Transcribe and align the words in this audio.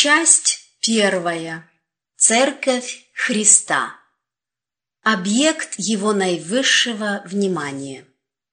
Часть 0.00 0.60
первая. 0.80 1.68
Церковь 2.16 3.10
Христа. 3.14 3.96
Объект 5.02 5.74
его 5.76 6.12
наивысшего 6.12 7.24
внимания. 7.26 8.06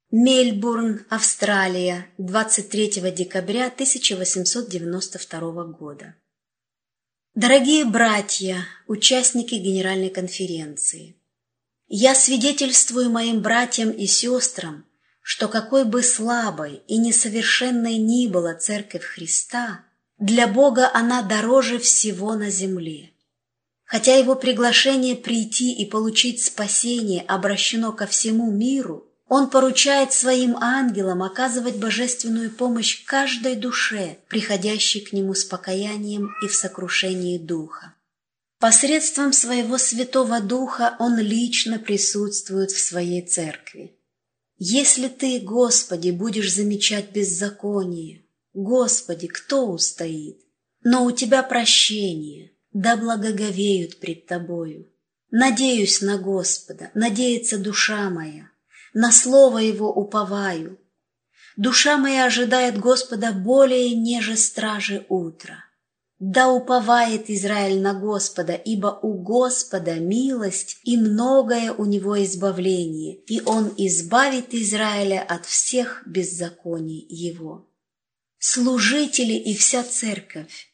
Мельбурн, 0.09 1.05
Австралия, 1.07 2.07
23 2.17 3.11
декабря 3.11 3.67
1892 3.67 5.65
года. 5.65 6.15
Дорогие 7.35 7.85
братья, 7.85 8.65
участники 8.87 9.53
Генеральной 9.53 10.09
конференции, 10.09 11.15
я 11.85 12.15
свидетельствую 12.15 13.11
моим 13.11 13.43
братьям 13.43 13.91
и 13.91 14.07
сестрам, 14.07 14.83
что 15.21 15.47
какой 15.47 15.85
бы 15.85 16.01
слабой 16.01 16.81
и 16.87 16.97
несовершенной 16.97 17.97
ни 17.97 18.25
была 18.25 18.55
Церковь 18.55 19.03
Христа, 19.03 19.84
для 20.17 20.47
Бога 20.47 20.89
она 20.93 21.21
дороже 21.21 21.77
всего 21.79 22.35
на 22.35 22.49
земле. 22.49 23.11
Хотя 23.83 24.15
его 24.15 24.35
приглашение 24.35 25.15
прийти 25.15 25.73
и 25.73 25.85
получить 25.85 26.43
спасение 26.43 27.21
обращено 27.21 27.91
ко 27.91 28.07
всему 28.07 28.51
миру, 28.51 29.05
он 29.27 29.49
поручает 29.49 30.13
своим 30.13 30.55
ангелам 30.57 31.23
оказывать 31.23 31.77
божественную 31.77 32.51
помощь 32.51 33.03
каждой 33.05 33.55
душе, 33.55 34.17
приходящей 34.27 35.01
к 35.01 35.13
нему 35.13 35.33
с 35.33 35.43
покаянием 35.43 36.31
и 36.43 36.47
в 36.47 36.55
сокрушении 36.55 37.37
духа. 37.37 37.93
Посредством 38.59 39.33
своего 39.33 39.77
Святого 39.77 40.39
Духа 40.39 40.95
Он 40.99 41.19
лично 41.19 41.77
присутствует 41.77 42.71
в 42.71 42.79
своей 42.79 43.21
церкви. 43.21 43.99
Если 44.57 45.07
Ты, 45.07 45.39
Господи, 45.39 46.11
будешь 46.11 46.53
замечать 46.53 47.11
беззаконие, 47.11 48.24
Господи, 48.55 49.27
кто 49.27 49.67
устоит? 49.67 50.39
Но 50.81 51.03
у 51.03 51.11
Тебя 51.11 51.43
прощение, 51.43 52.53
да 52.71 52.95
благоговеют 52.95 53.99
пред 53.99 54.27
Тобою. 54.27 54.89
Надеюсь 55.29 56.01
на 56.01 56.17
Господа, 56.17 56.89
надеется 56.93 57.57
душа 57.57 58.09
моя, 58.09 58.49
на 58.93 59.11
Слово 59.11 59.57
Его 59.57 59.91
уповаю. 59.91 60.79
Душа 61.57 61.97
моя 61.97 62.27
ожидает 62.27 62.79
Господа 62.79 63.33
более, 63.33 63.93
неже 63.93 64.37
стражи 64.37 65.05
утра. 65.09 65.65
Да 66.19 66.49
уповает 66.49 67.29
Израиль 67.29 67.81
на 67.81 67.93
Господа, 67.93 68.53
ибо 68.53 68.97
у 69.01 69.15
Господа 69.15 69.95
милость 69.95 70.79
и 70.85 70.95
многое 70.95 71.73
у 71.73 71.83
него 71.83 72.23
избавление, 72.23 73.17
и 73.27 73.41
он 73.41 73.73
избавит 73.75 74.53
Израиля 74.53 75.25
от 75.27 75.45
всех 75.45 76.03
беззаконий 76.05 77.05
его. 77.09 77.67
Служители 78.47 79.33
и 79.33 79.55
вся 79.55 79.83
церковь, 79.83 80.71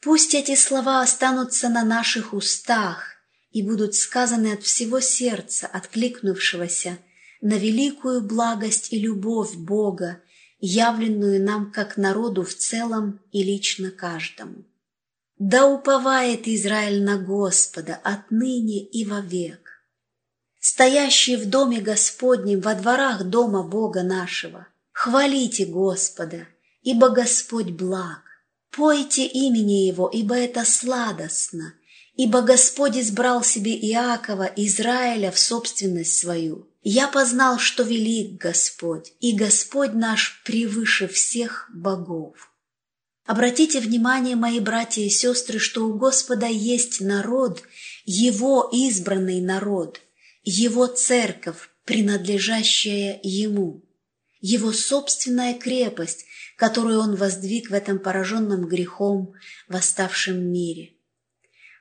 пусть 0.00 0.34
эти 0.34 0.56
слова 0.56 1.02
останутся 1.02 1.68
на 1.68 1.84
наших 1.84 2.32
устах 2.32 3.16
и 3.50 3.62
будут 3.62 3.94
сказаны 3.94 4.54
от 4.54 4.62
всего 4.62 5.00
сердца, 5.00 5.66
откликнувшегося 5.66 6.96
на 7.42 7.58
великую 7.58 8.22
благость 8.22 8.90
и 8.94 8.98
любовь 8.98 9.54
Бога, 9.54 10.22
явленную 10.60 11.44
нам 11.44 11.72
как 11.72 11.98
народу 11.98 12.42
в 12.42 12.54
целом 12.54 13.20
и 13.32 13.42
лично 13.42 13.90
каждому. 13.90 14.64
Да 15.38 15.66
уповает 15.66 16.48
Израиль 16.48 17.04
на 17.04 17.18
Господа 17.18 18.00
отныне 18.02 18.82
и 18.82 19.04
вовек. 19.04 19.84
Стоящие 20.58 21.36
в 21.36 21.50
доме 21.50 21.82
Господнем, 21.82 22.62
во 22.62 22.74
дворах 22.74 23.24
дома 23.24 23.62
Бога 23.62 24.02
нашего, 24.02 24.68
хвалите 24.90 25.66
Господа, 25.66 26.46
ибо 26.84 27.08
Господь 27.08 27.70
благ. 27.70 28.22
Пойте 28.70 29.26
имени 29.26 29.86
Его, 29.86 30.08
ибо 30.08 30.36
это 30.36 30.64
сладостно, 30.64 31.74
ибо 32.16 32.42
Господь 32.42 32.96
избрал 32.96 33.42
себе 33.42 33.74
Иакова, 33.74 34.50
Израиля 34.56 35.30
в 35.30 35.38
собственность 35.38 36.18
свою. 36.18 36.68
Я 36.82 37.08
познал, 37.08 37.58
что 37.58 37.82
велик 37.82 38.40
Господь, 38.40 39.12
и 39.20 39.32
Господь 39.32 39.94
наш 39.94 40.42
превыше 40.44 41.08
всех 41.08 41.70
богов. 41.72 42.50
Обратите 43.24 43.80
внимание, 43.80 44.36
мои 44.36 44.60
братья 44.60 45.00
и 45.00 45.08
сестры, 45.08 45.58
что 45.58 45.86
у 45.86 45.94
Господа 45.94 46.46
есть 46.46 47.00
народ, 47.00 47.62
Его 48.04 48.68
избранный 48.70 49.40
народ, 49.40 50.02
Его 50.42 50.86
церковь, 50.86 51.70
принадлежащая 51.86 53.18
Ему, 53.22 53.82
Его 54.42 54.72
собственная 54.72 55.54
крепость, 55.54 56.26
которую 56.64 56.98
Он 57.00 57.14
воздвиг 57.14 57.68
в 57.68 57.74
этом 57.74 57.98
пораженном 57.98 58.66
грехом 58.66 59.34
восставшем 59.68 60.50
мире. 60.50 60.94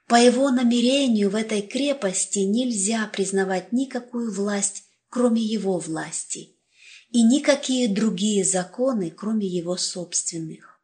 По 0.07 0.15
Его 0.15 0.49
намерению 0.49 1.29
в 1.29 1.35
этой 1.35 1.61
крепости 1.61 2.39
нельзя 2.39 3.07
признавать 3.07 3.71
никакую 3.71 4.33
власть 4.33 4.83
кроме 5.07 5.41
его 5.41 5.77
власти, 5.77 6.57
и 7.11 7.21
никакие 7.21 7.87
другие 7.87 8.43
законы, 8.43 9.09
кроме 9.09 9.47
его 9.47 9.77
собственных. 9.77 10.81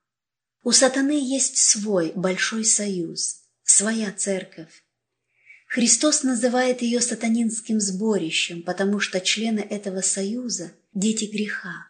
У 0.63 0.71
сатаны 0.71 1.19
есть 1.19 1.57
свой 1.57 2.13
большой 2.15 2.63
союз, 2.63 3.41
своя 3.63 4.13
церковь. 4.13 4.85
Христос 5.67 6.23
называет 6.23 6.81
ее 6.83 7.01
сатанинским 7.01 7.81
сборищем, 7.81 8.63
потому 8.63 9.01
что 9.01 9.19
члены 9.19 9.59
этого 9.59 9.99
союза– 9.99 10.71
дети 10.93 11.25
греха. 11.25 11.88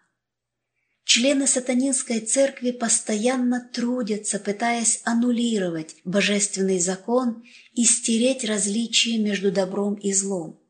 Члены 1.12 1.48
сатанинской 1.48 2.20
церкви 2.20 2.70
постоянно 2.70 3.68
трудятся, 3.74 4.38
пытаясь 4.38 5.02
аннулировать 5.06 5.96
божественный 6.06 6.80
закон 6.80 7.44
и 7.74 7.84
стереть 7.84 8.46
различия 8.46 9.18
между 9.18 9.52
добром 9.52 9.96
и 9.96 10.14
злом. 10.14 10.62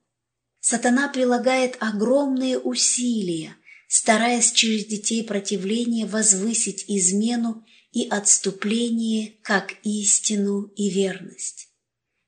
Сатана 0.61 1.09
прилагает 1.09 1.75
огромные 1.81 2.57
усилия, 2.57 3.57
стараясь 3.89 4.53
через 4.53 4.85
детей 4.85 5.25
противления 5.25 6.05
возвысить 6.05 6.85
измену 6.87 7.65
и 7.91 8.07
отступление 8.07 9.33
как 9.43 9.73
истину 9.83 10.71
и 10.77 10.89
верность. 10.89 11.67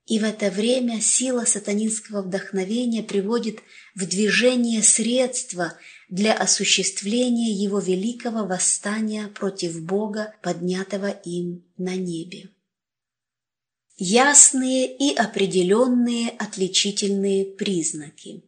И 0.05 0.19
в 0.19 0.25
это 0.25 0.51
время 0.51 0.99
сила 0.99 1.45
сатанинского 1.45 2.23
вдохновения 2.23 3.03
приводит 3.03 3.59
в 3.95 4.05
движение 4.05 4.83
средства 4.83 5.77
для 6.11 6.33
осуществления 6.33 7.51
его 7.51 7.79
великого 7.79 8.45
восстания 8.45 9.27
против 9.27 9.81
Бога, 9.81 10.35
поднятого 10.43 11.09
им 11.09 11.65
на 11.77 11.95
небе 11.95 12.49
ясные 14.03 14.91
и 14.97 15.13
определенные 15.13 16.31
отличительные 16.31 17.45
признаки. 17.45 18.43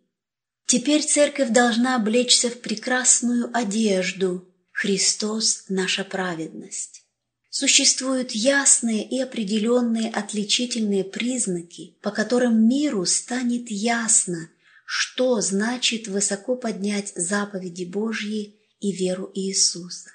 Теперь 0.66 1.04
церковь 1.04 1.50
должна 1.50 1.96
облечься 1.96 2.50
в 2.50 2.60
прекрасную 2.60 3.56
одежду 3.56 4.48
«Христос– 4.72 5.66
наша 5.70 6.04
праведность». 6.04 7.04
Существуют 7.52 8.32
ясные 8.32 9.08
и 9.08 9.20
определенные 9.20 10.10
отличительные 10.10 11.04
признаки, 11.04 11.98
по 12.02 12.10
которым 12.10 12.68
миру 12.68 13.06
станет 13.06 13.70
ясно, 13.70 14.50
что 14.86 15.42
значит 15.42 16.08
высоко 16.08 16.56
поднять 16.56 17.14
заповеди 17.16 17.86
Божьи 17.86 18.60
и 18.80 18.92
веру 18.92 19.32
Иисуса. 19.34 20.12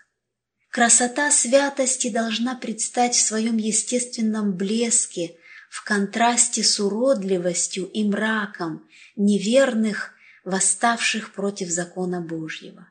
Красота 0.70 1.30
святости 1.30 2.10
должна 2.10 2.54
предстать 2.54 3.14
в 3.14 3.26
своем 3.26 3.56
естественном 3.56 4.56
блеске, 4.56 5.36
в 5.70 5.84
контрасте 5.84 6.62
с 6.62 6.78
уродливостью 6.78 7.86
и 7.86 8.04
мраком 8.04 8.86
неверных, 9.16 10.12
восставших 10.44 11.32
против 11.32 11.68
закона 11.68 12.20
Божьего. 12.20 12.88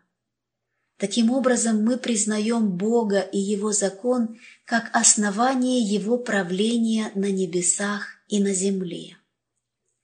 Таким 0.97 1.31
образом, 1.31 1.83
мы 1.83 1.97
признаем 1.97 2.71
Бога 2.71 3.19
и 3.19 3.37
Его 3.37 3.71
закон 3.71 4.39
как 4.65 4.89
основание 4.93 5.79
Его 5.79 6.17
правления 6.17 7.11
на 7.13 7.31
небесах 7.31 8.15
и 8.27 8.39
на 8.39 8.53
земле. 8.53 9.17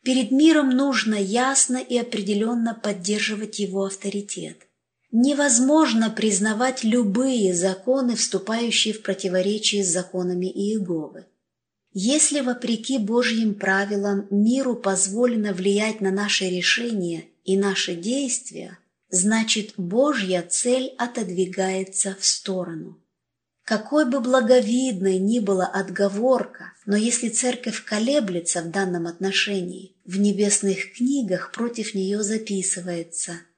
Перед 0.03 0.31
миром 0.31 0.69
нужно 0.69 1.15
ясно 1.15 1.77
и 1.77 1.97
определенно 1.97 2.73
поддерживать 2.73 3.59
Его 3.59 3.85
авторитет– 3.85 4.57
невозможно 5.13 6.09
признавать 6.09 6.83
любые 6.83 7.53
законы, 7.53 8.15
вступающие 8.15 8.93
в 8.93 9.03
противоречие 9.03 9.85
с 9.85 9.87
законами 9.87 10.47
Иеговы. 10.47 11.27
Если, 11.93 12.41
вопреки 12.41 12.97
Божьим 12.97 13.53
правилам, 13.53 14.25
миру 14.31 14.75
позволено 14.75 15.53
влиять 15.53 16.01
на 16.01 16.09
наши 16.09 16.49
решения 16.49 17.25
и 17.43 17.55
наши 17.55 17.93
действия, 17.93 18.79
значит, 19.09 19.75
Божья 19.77 20.41
цель 20.41 20.95
отодвигается 20.97 22.17
в 22.19 22.25
сторону. 22.25 22.97
Какой 23.63 24.09
бы 24.09 24.19
благовидной 24.19 25.19
ни 25.19 25.37
была 25.37 25.67
отговорка, 25.67 26.72
но 26.85 26.97
если 26.97 27.29
церковь 27.29 27.83
колеблется 27.83 28.61
в 28.61 28.71
данном 28.71 29.07
отношении, 29.07 29.95
в 30.05 30.19
небесных 30.19 30.93
книгах 30.93 31.51
против 31.51 31.93
нее 31.93 32.23
записывается– 32.23 33.39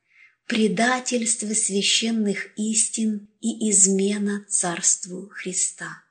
предательство 0.48 1.54
священных 1.54 2.56
истин 2.56 3.28
и 3.42 3.72
измена 3.72 4.46
Царству 4.48 5.28
Христа. 5.30 6.04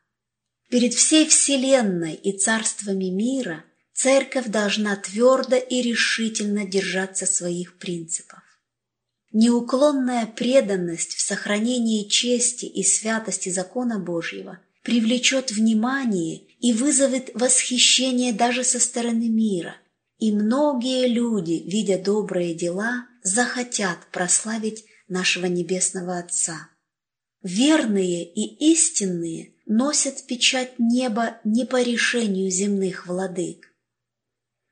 Перед 0.68 0.94
всей 0.94 1.28
Вселенной 1.28 2.14
и 2.14 2.36
царствами 2.36 3.10
мира 3.10 3.64
церковь 3.92 4.46
должна 4.46 4.96
твердо 4.96 5.56
и 5.56 5.82
решительно 5.82 6.66
держаться 6.66 7.26
своих 7.26 7.78
принципов. 7.78 8.40
Неуклонная 9.32 10.26
преданность 10.26 11.14
в 11.14 11.20
сохранении 11.20 12.08
чести 12.08 12.66
и 12.66 12.82
святости 12.82 13.50
закона 13.50 14.00
Божьего 14.00 14.58
привлечет 14.82 15.52
внимание 15.52 16.42
и 16.64 16.72
вызовет 16.72 17.30
восхищение 17.34 18.32
даже 18.32 18.64
со 18.64 18.80
стороны 18.80 19.28
мира, 19.28 19.76
и 20.16 20.32
многие 20.32 21.08
люди, 21.08 21.62
видя 21.66 21.98
добрые 21.98 22.54
дела, 22.54 23.06
захотят 23.22 23.98
прославить 24.10 24.86
нашего 25.06 25.44
Небесного 25.44 26.16
Отца. 26.18 26.70
Верные 27.42 28.24
и 28.24 28.72
истинные 28.72 29.52
носят 29.66 30.26
печать 30.26 30.78
неба 30.78 31.38
не 31.44 31.66
по 31.66 31.82
решению 31.82 32.50
земных 32.50 33.06
владык. 33.06 33.70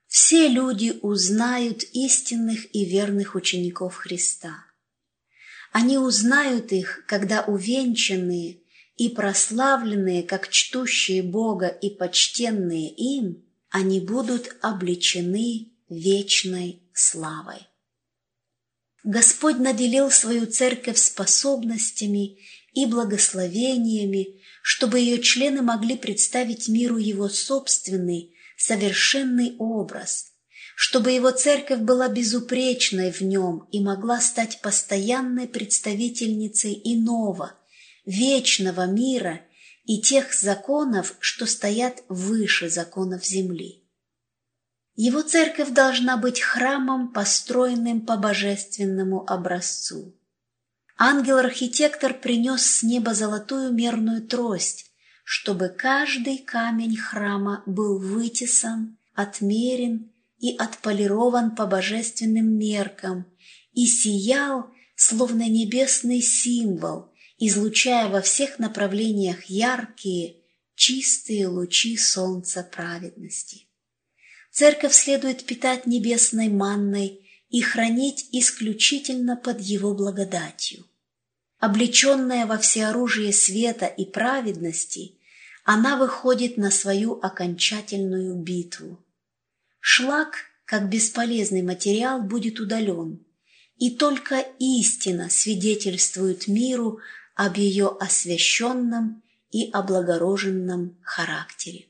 Все 0.06 0.48
люди 0.48 0.98
узнают 1.02 1.82
истинных 1.92 2.74
и 2.74 2.86
верных 2.86 3.34
учеников 3.34 3.96
Христа. 3.96 4.64
Они 5.72 5.98
узнают 5.98 6.72
их, 6.72 7.04
когда 7.06 7.42
увенчанные 7.42 8.61
и 9.02 9.08
прославленные, 9.08 10.22
как 10.22 10.48
чтущие 10.48 11.24
Бога 11.24 11.66
и 11.66 11.90
почтенные 11.90 12.88
им, 12.88 13.44
они 13.68 13.98
будут 13.98 14.54
обличены 14.60 15.72
вечной 15.88 16.84
славой. 16.94 17.66
Господь 19.02 19.58
наделил 19.58 20.08
свою 20.12 20.46
церковь 20.46 20.98
способностями 20.98 22.38
и 22.74 22.86
благословениями, 22.86 24.40
чтобы 24.62 25.00
ее 25.00 25.20
члены 25.20 25.62
могли 25.62 25.96
представить 25.96 26.68
миру 26.68 26.96
его 26.96 27.28
собственный, 27.28 28.36
совершенный 28.56 29.56
образ, 29.58 30.26
чтобы 30.76 31.10
его 31.10 31.32
церковь 31.32 31.80
была 31.80 32.08
безупречной 32.08 33.10
в 33.10 33.20
нем 33.22 33.66
и 33.72 33.80
могла 33.80 34.20
стать 34.20 34.60
постоянной 34.60 35.48
представительницей 35.48 36.80
иного, 36.84 37.58
вечного 38.04 38.86
мира 38.86 39.40
и 39.84 40.00
тех 40.00 40.32
законов, 40.32 41.16
что 41.20 41.46
стоят 41.46 42.02
выше 42.08 42.68
законов 42.68 43.24
земли. 43.24 43.82
Его 44.94 45.22
церковь 45.22 45.70
должна 45.70 46.16
быть 46.16 46.40
храмом, 46.40 47.12
построенным 47.12 48.02
по 48.02 48.16
божественному 48.16 49.24
образцу. 49.28 50.14
Ангел-архитектор 50.98 52.12
принес 52.14 52.62
с 52.64 52.82
неба 52.82 53.14
золотую 53.14 53.72
мерную 53.72 54.26
трость, 54.26 54.92
чтобы 55.24 55.68
каждый 55.68 56.38
камень 56.38 56.96
храма 56.96 57.62
был 57.66 57.98
вытесан, 57.98 58.98
отмерен 59.14 60.12
и 60.38 60.56
отполирован 60.56 61.54
по 61.54 61.66
божественным 61.66 62.58
меркам 62.58 63.26
и 63.72 63.86
сиял, 63.86 64.70
словно 64.94 65.48
небесный 65.48 66.20
символ, 66.20 67.11
излучая 67.44 68.08
во 68.08 68.20
всех 68.20 68.60
направлениях 68.60 69.46
яркие, 69.46 70.36
чистые 70.76 71.48
лучи 71.48 71.96
солнца 71.96 72.62
праведности. 72.62 73.66
Церковь 74.52 74.94
следует 74.94 75.44
питать 75.44 75.84
небесной 75.84 76.48
манной 76.48 77.28
и 77.50 77.60
хранить 77.60 78.28
исключительно 78.30 79.34
под 79.36 79.60
его 79.60 79.92
благодатью. 79.92 80.84
Облеченная 81.58 82.46
во 82.46 82.58
всеоружие 82.58 83.32
света 83.32 83.86
и 83.86 84.04
праведности, 84.04 85.16
она 85.64 85.96
выходит 85.96 86.56
на 86.56 86.70
свою 86.70 87.18
окончательную 87.20 88.36
битву. 88.36 89.04
Шлак, 89.80 90.44
как 90.64 90.88
бесполезный 90.88 91.62
материал, 91.62 92.22
будет 92.22 92.60
удален, 92.60 93.18
и 93.78 93.90
только 93.90 94.46
истина 94.60 95.28
свидетельствует 95.28 96.46
миру 96.46 97.00
об 97.34 97.56
ее 97.56 97.96
освященном 98.00 99.22
и 99.50 99.70
облагороженном 99.70 100.98
характере. 101.02 101.86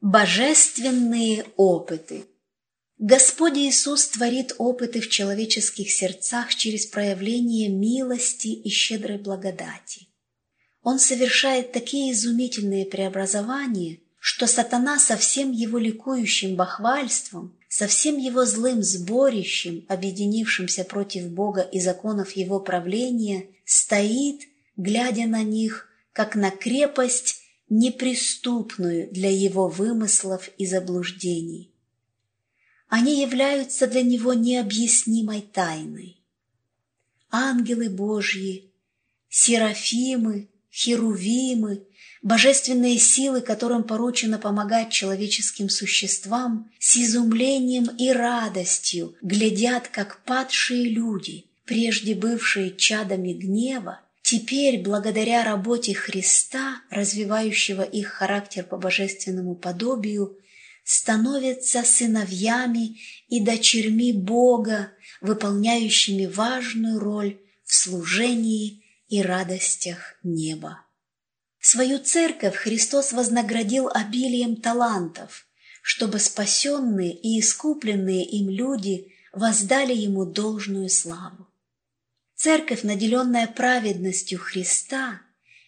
Божественные 0.00 1.46
опыты 1.56 2.26
Господь 3.04 3.56
Иисус 3.56 4.06
творит 4.06 4.54
опыты 4.58 5.00
в 5.00 5.08
человеческих 5.08 5.90
сердцах 5.90 6.54
через 6.54 6.86
проявление 6.86 7.68
милости 7.68 8.46
и 8.46 8.68
щедрой 8.68 9.18
благодати. 9.18 10.06
Он 10.82 11.00
совершает 11.00 11.72
такие 11.72 12.12
изумительные 12.12 12.86
преобразования, 12.86 13.98
что 14.20 14.46
сатана 14.46 15.00
со 15.00 15.16
всем 15.16 15.50
его 15.50 15.78
ликующим 15.78 16.54
бахвальством, 16.54 17.58
со 17.72 17.86
всем 17.86 18.18
его 18.18 18.44
злым 18.44 18.82
сборищем, 18.82 19.86
объединившимся 19.88 20.84
против 20.84 21.30
Бога 21.30 21.62
и 21.62 21.80
законов 21.80 22.32
его 22.32 22.60
правления, 22.60 23.46
стоит, 23.64 24.42
глядя 24.76 25.26
на 25.26 25.42
них, 25.42 25.88
как 26.12 26.36
на 26.36 26.50
крепость 26.50 27.40
неприступную 27.70 29.10
для 29.10 29.30
его 29.30 29.68
вымыслов 29.68 30.50
и 30.58 30.66
заблуждений. 30.66 31.72
Они 32.88 33.22
являются 33.22 33.86
для 33.86 34.02
него 34.02 34.34
необъяснимой 34.34 35.40
тайной. 35.40 36.20
Ангелы 37.30 37.88
Божьи, 37.88 38.70
серафимы, 39.30 40.50
херувимы, 40.70 41.86
божественные 42.22 42.98
силы, 42.98 43.40
которым 43.40 43.82
поручено 43.82 44.38
помогать 44.38 44.90
человеческим 44.90 45.68
существам, 45.68 46.70
с 46.78 46.96
изумлением 46.96 47.86
и 47.98 48.10
радостью 48.10 49.14
глядят, 49.20 49.88
как 49.88 50.22
падшие 50.24 50.88
люди, 50.88 51.46
прежде 51.64 52.14
бывшие 52.14 52.74
чадами 52.74 53.32
гнева, 53.32 54.00
теперь, 54.22 54.80
благодаря 54.80 55.44
работе 55.44 55.94
Христа, 55.94 56.80
развивающего 56.90 57.82
их 57.82 58.08
характер 58.08 58.64
по 58.64 58.76
божественному 58.76 59.56
подобию, 59.56 60.38
становятся 60.84 61.84
сыновьями 61.84 62.98
и 63.28 63.40
дочерьми 63.40 64.12
Бога, 64.12 64.90
выполняющими 65.20 66.26
важную 66.26 66.98
роль 66.98 67.38
в 67.64 67.74
служении 67.74 68.82
и 69.08 69.22
радостях 69.22 70.16
неба. 70.22 70.84
Свою 71.64 72.00
церковь 72.00 72.56
Христос 72.56 73.12
вознаградил 73.12 73.88
обилием 73.88 74.56
талантов, 74.56 75.46
чтобы 75.80 76.18
спасенные 76.18 77.14
и 77.14 77.38
искупленные 77.38 78.24
им 78.24 78.50
люди 78.50 79.12
воздали 79.32 79.94
Ему 79.94 80.24
должную 80.26 80.88
славу. 80.88 81.46
Церковь, 82.34 82.82
наделенная 82.82 83.46
праведностью 83.46 84.40
Христа, 84.40 85.22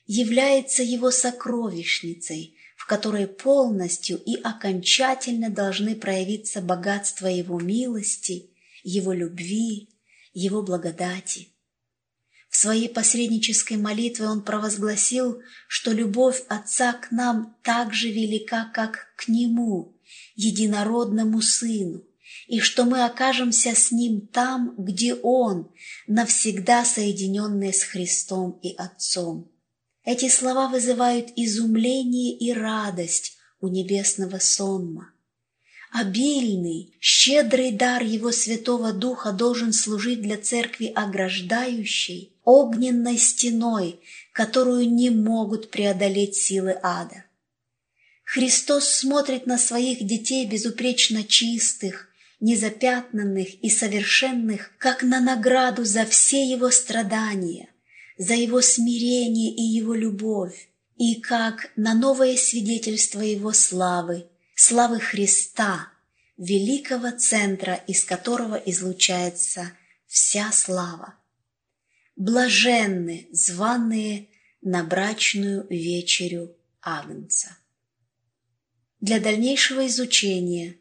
является 0.05 0.83
Его 0.83 1.13
сокровищницей, 1.13 2.59
в 2.77 2.87
которой 2.87 3.29
полностью 3.29 4.19
и 4.19 4.35
окончательно 4.35 5.49
должны 5.49 5.95
проявиться 5.95 6.61
богатство 6.61 7.29
Его 7.29 7.61
милости, 7.61 8.51
Его 8.83 9.13
любви, 9.13 9.91
Его 10.33 10.61
благодати. 10.61 11.54
В 12.55 12.57
своей 12.57 12.89
посреднической 12.89 13.77
молитве 13.77 14.29
он 14.29 14.41
провозгласил, 14.41 15.43
что 15.67 15.91
любовь 15.91 16.45
Отца 16.49 16.93
к 16.93 17.11
нам 17.11 17.57
так 17.65 17.93
же 17.93 18.13
велика, 18.13 18.71
как 18.73 19.09
к 19.17 19.27
Нему, 19.27 19.99
единородному 20.37 21.43
Сыну, 21.43 22.05
и 22.47 22.61
что 22.61 22.85
мы 22.85 23.05
окажемся 23.05 23.75
с 23.75 23.91
Ним 23.91 24.29
там, 24.29 24.77
где 24.79 25.17
Он, 25.17 25.73
навсегда 26.07 26.85
соединенные 26.85 27.73
с 27.73 27.83
Христом 27.83 28.61
и 28.63 28.73
Отцом. 28.77 29.51
Эти 30.05 30.29
слова 30.29 30.69
вызывают 30.69 31.31
изумление 31.35 32.39
и 32.39 32.53
радость 32.53 33.37
у 33.61 33.67
небесного 33.67 34.39
сонма. 34.39 35.13
Обильный, 35.91 36.97
щедрый 37.01 37.73
дар 37.73 38.05
Его 38.05 38.31
Святого 38.31 38.93
Духа 38.93 39.33
должен 39.33 39.73
служить 39.73 40.23
для 40.23 40.37
Церкви 40.39 40.87
ограждающей, 40.95 42.34
огненной 42.45 43.19
стеной, 43.19 44.01
которую 44.33 44.91
не 44.91 45.11
могут 45.11 45.71
преодолеть 45.71 46.37
силы 46.37 46.79
ада. 46.83 47.25
Христос 48.25 48.89
смотрит 48.89 49.47
на 49.47 49.59
своих 49.59 50.05
детей 50.07 50.47
безупречно 50.47 51.25
чистых, 51.25 52.09
незапятнанных 52.41 53.63
и 53.63 53.71
совершенных, 53.71 54.73
как 54.79 55.03
на 55.03 55.21
награду 55.21 55.85
за 55.85 56.05
все 56.05 56.45
Его 56.45 56.71
страдания, 56.71 57.69
за 58.19 58.35
его 58.35 58.61
смирение 58.61 59.55
и 59.55 59.63
его 59.63 59.95
любовь, 59.95 60.69
и 60.97 61.21
как 61.21 61.71
на 61.77 61.95
новое 61.95 62.37
свидетельство 62.37 63.21
его 63.21 63.53
славы, 63.53 64.27
славы 64.55 65.01
Христа, 65.01 65.89
великого 66.37 67.11
центра, 67.11 67.75
из 67.87 68.05
которого 68.05 68.57
излучается 68.57 69.73
вся 70.07 70.53
слава. 70.53 71.15
Блаженны, 72.17 73.29
званые 73.33 74.29
на 74.63 74.85
брачную 74.85 75.67
вечерю 75.69 76.57
Агнца. 76.81 77.59
Для 79.01 79.21
дальнейшего 79.21 79.87
изучения 79.87 80.79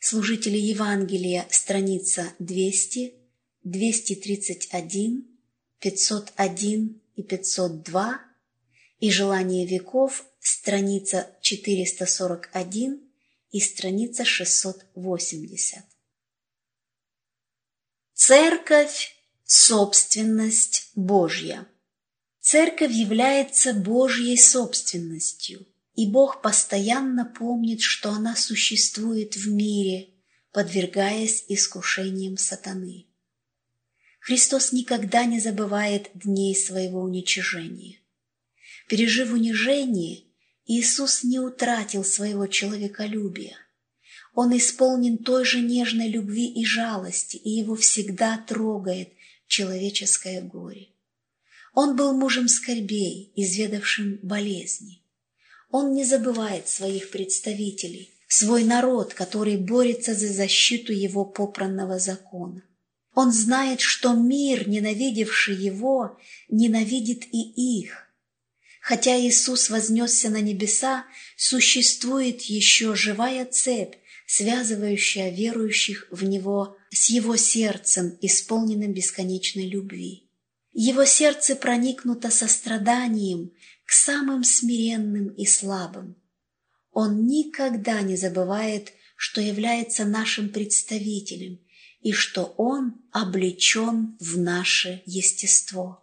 служители 0.00 0.56
Евангелия, 0.56 1.46
страница 1.50 2.32
200, 2.38 3.14
231, 3.64 5.38
501 5.78 7.00
и 7.16 7.22
502 7.22 8.20
и 8.98 9.10
«Желание 9.10 9.66
веков», 9.66 10.24
страница 10.40 11.36
441 11.42 13.00
и 13.50 13.60
страница 13.60 14.24
680. 14.24 15.84
Церковь– 18.14 19.16
собственность 19.54 20.90
Божья. 20.94 21.68
Церковь 22.40 22.90
является 22.90 23.74
Божьей 23.74 24.38
собственностью, 24.38 25.66
и 25.94 26.10
Бог 26.10 26.40
постоянно 26.40 27.26
помнит, 27.26 27.82
что 27.82 28.12
она 28.12 28.34
существует 28.34 29.36
в 29.36 29.50
мире, 29.50 30.08
подвергаясь 30.52 31.44
искушениям 31.48 32.38
сатаны. 32.38 33.08
Христос 34.20 34.72
никогда 34.72 35.26
не 35.26 35.38
забывает 35.38 36.08
дней 36.14 36.56
своего 36.56 37.02
уничижения. 37.02 37.98
Пережив 38.88 39.34
унижение, 39.34 40.24
Иисус 40.64 41.24
не 41.24 41.40
утратил 41.40 42.04
своего 42.04 42.46
человеколюбия. 42.46 43.58
Он 44.32 44.56
исполнен 44.56 45.18
той 45.18 45.44
же 45.44 45.60
нежной 45.60 46.08
любви 46.08 46.46
и 46.46 46.64
жалости, 46.64 47.36
и 47.36 47.50
его 47.50 47.76
всегда 47.76 48.38
трогает 48.38 49.12
человеческое 49.52 50.40
горе. 50.40 50.88
Он 51.74 51.94
был 51.94 52.14
мужем 52.14 52.48
скорбей, 52.48 53.32
изведавшим 53.36 54.18
болезни. 54.22 55.02
Он 55.70 55.92
не 55.92 56.04
забывает 56.04 56.68
своих 56.68 57.10
представителей, 57.10 58.10
свой 58.28 58.64
народ, 58.64 59.12
который 59.12 59.58
борется 59.58 60.14
за 60.14 60.28
защиту 60.32 60.92
его 60.92 61.26
попранного 61.26 61.98
закона. 61.98 62.62
Он 63.14 63.30
знает, 63.30 63.82
что 63.82 64.14
мир, 64.14 64.66
ненавидевший 64.66 65.54
его, 65.54 66.18
ненавидит 66.48 67.26
и 67.30 67.80
их. 67.80 68.01
Хотя 68.82 69.16
Иисус 69.16 69.70
вознесся 69.70 70.28
на 70.28 70.40
небеса, 70.40 71.06
существует 71.36 72.42
еще 72.42 72.96
живая 72.96 73.46
цепь, 73.46 73.94
связывающая 74.26 75.30
верующих 75.30 76.08
в 76.10 76.24
Него 76.24 76.76
с 76.90 77.08
Его 77.08 77.36
сердцем, 77.36 78.18
исполненным 78.20 78.92
бесконечной 78.92 79.68
любви. 79.68 80.28
Его 80.72 81.04
сердце 81.04 81.54
проникнуто 81.54 82.28
состраданием 82.28 83.52
к 83.84 83.92
самым 83.92 84.42
смиренным 84.42 85.28
и 85.28 85.46
слабым. 85.46 86.16
Он 86.90 87.24
никогда 87.26 88.00
не 88.02 88.16
забывает, 88.16 88.92
что 89.14 89.40
является 89.40 90.04
нашим 90.04 90.48
представителем 90.48 91.60
и 92.00 92.10
что 92.10 92.52
Он 92.56 93.00
облечен 93.12 94.16
в 94.18 94.38
наше 94.38 95.04
естество. 95.06 96.01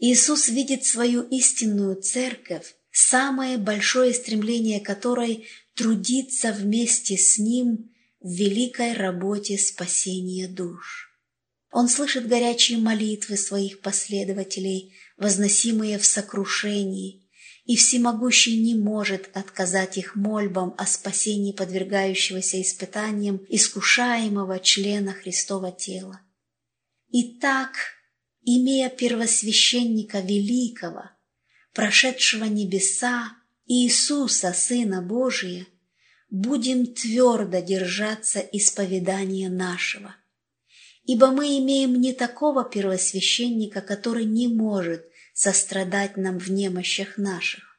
Иисус 0.00 0.48
видит 0.48 0.86
свою 0.86 1.22
истинную 1.22 2.00
церковь, 2.00 2.74
самое 2.90 3.58
большое 3.58 4.14
стремление 4.14 4.80
которой 4.80 5.46
трудиться 5.74 6.52
вместе 6.52 7.18
с 7.18 7.38
Ним 7.38 7.92
в 8.20 8.30
великой 8.30 8.94
работе 8.94 9.58
спасения 9.58 10.48
душ. 10.48 11.10
Он 11.70 11.86
слышит 11.86 12.26
горячие 12.28 12.78
молитвы 12.78 13.36
своих 13.36 13.80
последователей, 13.80 14.94
возносимые 15.18 15.98
в 15.98 16.06
сокрушении, 16.06 17.28
и 17.66 17.76
всемогущий 17.76 18.58
не 18.58 18.74
может 18.74 19.28
отказать 19.34 19.98
их 19.98 20.16
мольбам 20.16 20.74
о 20.78 20.86
спасении 20.86 21.52
подвергающегося 21.52 22.60
испытаниям 22.62 23.44
искушаемого 23.50 24.60
члена 24.60 25.12
Христова 25.12 25.70
тела. 25.70 26.22
Итак, 27.12 27.99
имея 28.44 28.88
первосвященника 28.88 30.20
великого, 30.20 31.10
прошедшего 31.72 32.44
небеса, 32.44 33.36
Иисуса, 33.66 34.52
Сына 34.52 35.02
Божия, 35.02 35.66
будем 36.30 36.86
твердо 36.86 37.60
держаться 37.60 38.40
исповедания 38.40 39.48
нашего, 39.48 40.14
ибо 41.04 41.28
мы 41.28 41.58
имеем 41.58 42.00
не 42.00 42.12
такого 42.12 42.64
первосвященника, 42.64 43.80
который 43.80 44.24
не 44.24 44.48
может 44.48 45.04
сострадать 45.34 46.16
нам 46.16 46.38
в 46.38 46.50
немощах 46.50 47.16
наших, 47.16 47.78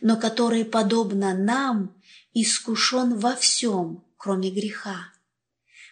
но 0.00 0.16
который, 0.16 0.64
подобно 0.64 1.34
нам, 1.34 2.00
искушен 2.34 3.18
во 3.18 3.34
всем, 3.34 4.04
кроме 4.16 4.50
греха. 4.50 5.12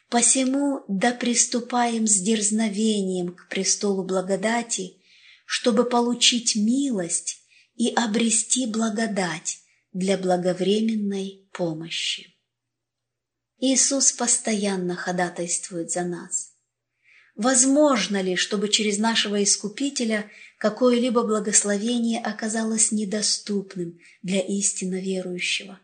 Посему 0.08 0.84
да 0.88 1.12
приступаем 1.12 2.06
с 2.06 2.20
дерзновением 2.20 3.34
к 3.34 3.48
престолу 3.48 4.04
благодати, 4.04 4.96
чтобы 5.44 5.84
получить 5.84 6.56
милость 6.56 7.42
и 7.76 7.92
обрести 7.94 8.66
благодать 8.66 9.58
для 9.92 10.16
благовременной 10.16 11.46
помощи. 11.52 12.34
Иисус 13.58 14.12
постоянно 14.12 14.96
ходатайствует 14.96 15.90
за 15.90 16.04
нас. 16.04 16.52
Возможно 17.34 18.20
ли, 18.22 18.34
чтобы 18.34 18.68
через 18.68 18.98
нашего 18.98 19.42
Искупителя 19.42 20.30
какое-либо 20.58 21.22
благословение 21.22 22.20
оказалось 22.20 22.92
недоступным 22.92 23.98
для 24.22 24.40
истинно 24.40 25.00
верующего? 25.00 25.78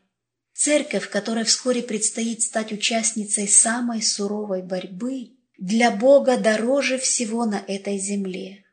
Церковь, 0.54 1.10
которой 1.10 1.44
вскоре 1.44 1.82
предстоит 1.82 2.42
стать 2.42 2.72
участницей 2.72 3.48
самой 3.48 4.00
суровой 4.02 4.62
борьбы, 4.62 5.32
для 5.58 5.90
Бога 5.90 6.36
дороже 6.36 6.96
всего 6.98 7.44
на 7.44 7.62
этой 7.66 7.98
земле. 7.98 8.64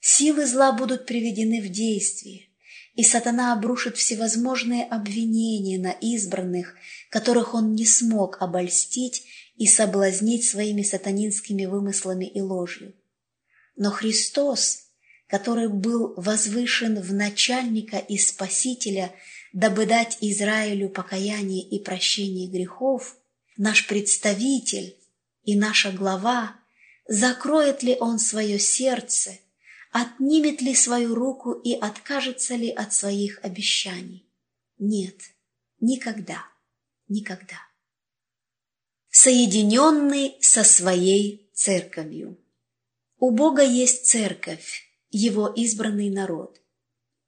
Силы 0.00 0.46
зла 0.46 0.72
будут 0.72 1.04
приведены 1.04 1.60
в 1.60 1.68
действие, 1.68 2.48
и 2.94 3.02
сатана 3.02 3.52
обрушит 3.52 3.96
всевозможные 3.96 4.84
обвинения 4.84 5.78
на 5.78 5.90
избранных, 5.90 6.76
которых 7.10 7.54
он 7.54 7.74
не 7.74 7.84
смог 7.84 8.40
обольстить 8.40 9.24
и 9.56 9.66
соблазнить 9.66 10.48
своими 10.48 10.82
сатанинскими 10.82 11.66
вымыслами 11.66 12.26
и 12.26 12.40
ложью. 12.40 12.94
Но 13.74 13.90
Христос, 13.90 14.84
который 15.26 15.68
был 15.68 16.14
возвышен 16.16 17.00
в 17.00 17.12
начальника 17.12 17.98
и 17.98 18.16
спасителя, 18.16 19.12
дабы 19.56 19.86
дать 19.86 20.18
Израилю 20.20 20.90
покаяние 20.90 21.62
и 21.62 21.78
прощение 21.82 22.46
грехов, 22.46 23.16
наш 23.56 23.86
представитель 23.86 24.94
и 25.44 25.56
наша 25.56 25.92
глава, 25.92 26.54
закроет 27.08 27.82
ли 27.82 27.96
он 27.98 28.18
свое 28.18 28.58
сердце, 28.58 29.38
отнимет 29.92 30.60
ли 30.60 30.74
свою 30.74 31.14
руку 31.14 31.52
и 31.52 31.72
откажется 31.72 32.54
ли 32.54 32.68
от 32.68 32.92
своих 32.92 33.40
обещаний? 33.42 34.28
Нет, 34.78 35.22
никогда, 35.80 36.44
никогда 37.08 37.56
соединенный 39.08 40.36
со 40.40 40.62
своей 40.62 41.48
церковью. 41.54 42.36
У 43.18 43.30
Бога 43.30 43.62
есть 43.62 44.04
церковь, 44.04 44.92
Его 45.08 45.48
избранный 45.48 46.10
народ. 46.10 46.60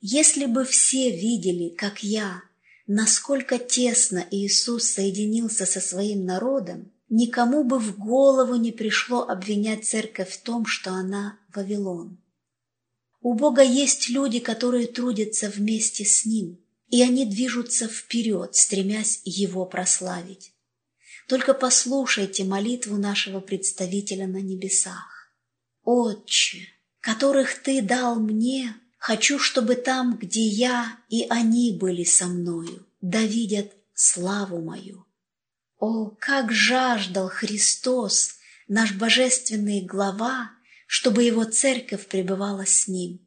Если 0.01 0.47
бы 0.47 0.65
все 0.65 1.11
видели, 1.11 1.71
как 1.71 2.05
я, 2.05 2.43
насколько 2.87 3.59
тесно 3.59 4.25
Иисус 4.31 4.85
соединился 4.85 5.67
со 5.67 5.81
своим 5.81 6.25
народом, 6.25 6.93
никому 7.09 7.65
бы 7.65 7.81
в 7.81 7.99
голову 7.99 8.55
не 8.55 8.71
пришло 8.71 9.23
обвинять 9.23 9.85
церковь 9.87 10.31
в 10.31 10.43
том, 10.43 10.67
что 10.67 10.93
она 10.93 11.39
Вавилон. 11.53 12.19
У 13.21 13.35
Бога 13.35 13.63
есть 13.63 14.09
люди, 14.09 14.39
которые 14.39 14.87
трудятся 14.87 15.49
вместе 15.49 16.05
с 16.05 16.25
Ним, 16.25 16.61
и 16.89 17.03
они 17.03 17.27
движутся 17.27 17.89
вперед, 17.89 18.55
стремясь 18.55 19.21
Его 19.25 19.67
прославить. 19.67 20.53
Только 21.27 21.55
послушайте 21.55 22.45
молитву 22.45 22.97
нашего 22.97 23.41
представителя 23.41 24.29
на 24.29 24.41
небесах. 24.41 25.33
«Отче, 25.83 26.69
которых 27.01 27.63
Ты 27.63 27.83
дал 27.83 28.21
мне, 28.21 28.75
хочу, 28.99 29.39
чтобы 29.39 29.75
там, 29.75 30.17
где 30.17 30.43
я 30.43 30.99
и 31.09 31.27
они 31.31 31.73
были 31.73 32.05
со 32.05 32.27
мною, 32.27 32.87
да 33.01 33.21
видят 33.23 33.73
славу 33.95 34.61
мою». 34.61 35.07
О, 35.79 36.11
как 36.19 36.53
жаждал 36.53 37.29
Христос, 37.29 38.35
наш 38.67 38.93
божественный 38.93 39.81
глава, 39.81 40.51
чтобы 40.87 41.23
его 41.23 41.45
церковь 41.45 42.07
пребывала 42.07 42.67
с 42.67 42.89
ним. 42.89 43.21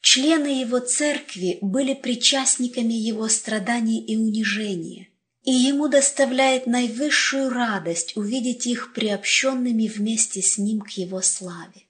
Члены 0.00 0.60
его 0.60 0.78
церкви 0.78 1.58
были 1.60 1.94
причастниками 1.94 2.94
его 2.94 3.28
страданий 3.28 4.04
и 4.04 4.16
унижения– 4.16 5.08
и 5.44 5.52
ему 5.52 5.88
доставляет 5.88 6.66
наивысшую 6.66 7.50
радость 7.50 8.16
увидеть 8.16 8.66
их 8.66 8.94
приобщенными 8.94 9.86
вместе 9.86 10.40
с 10.40 10.56
ним 10.58 10.80
к 10.80 10.90
его 10.90 11.20
славе. 11.20 11.83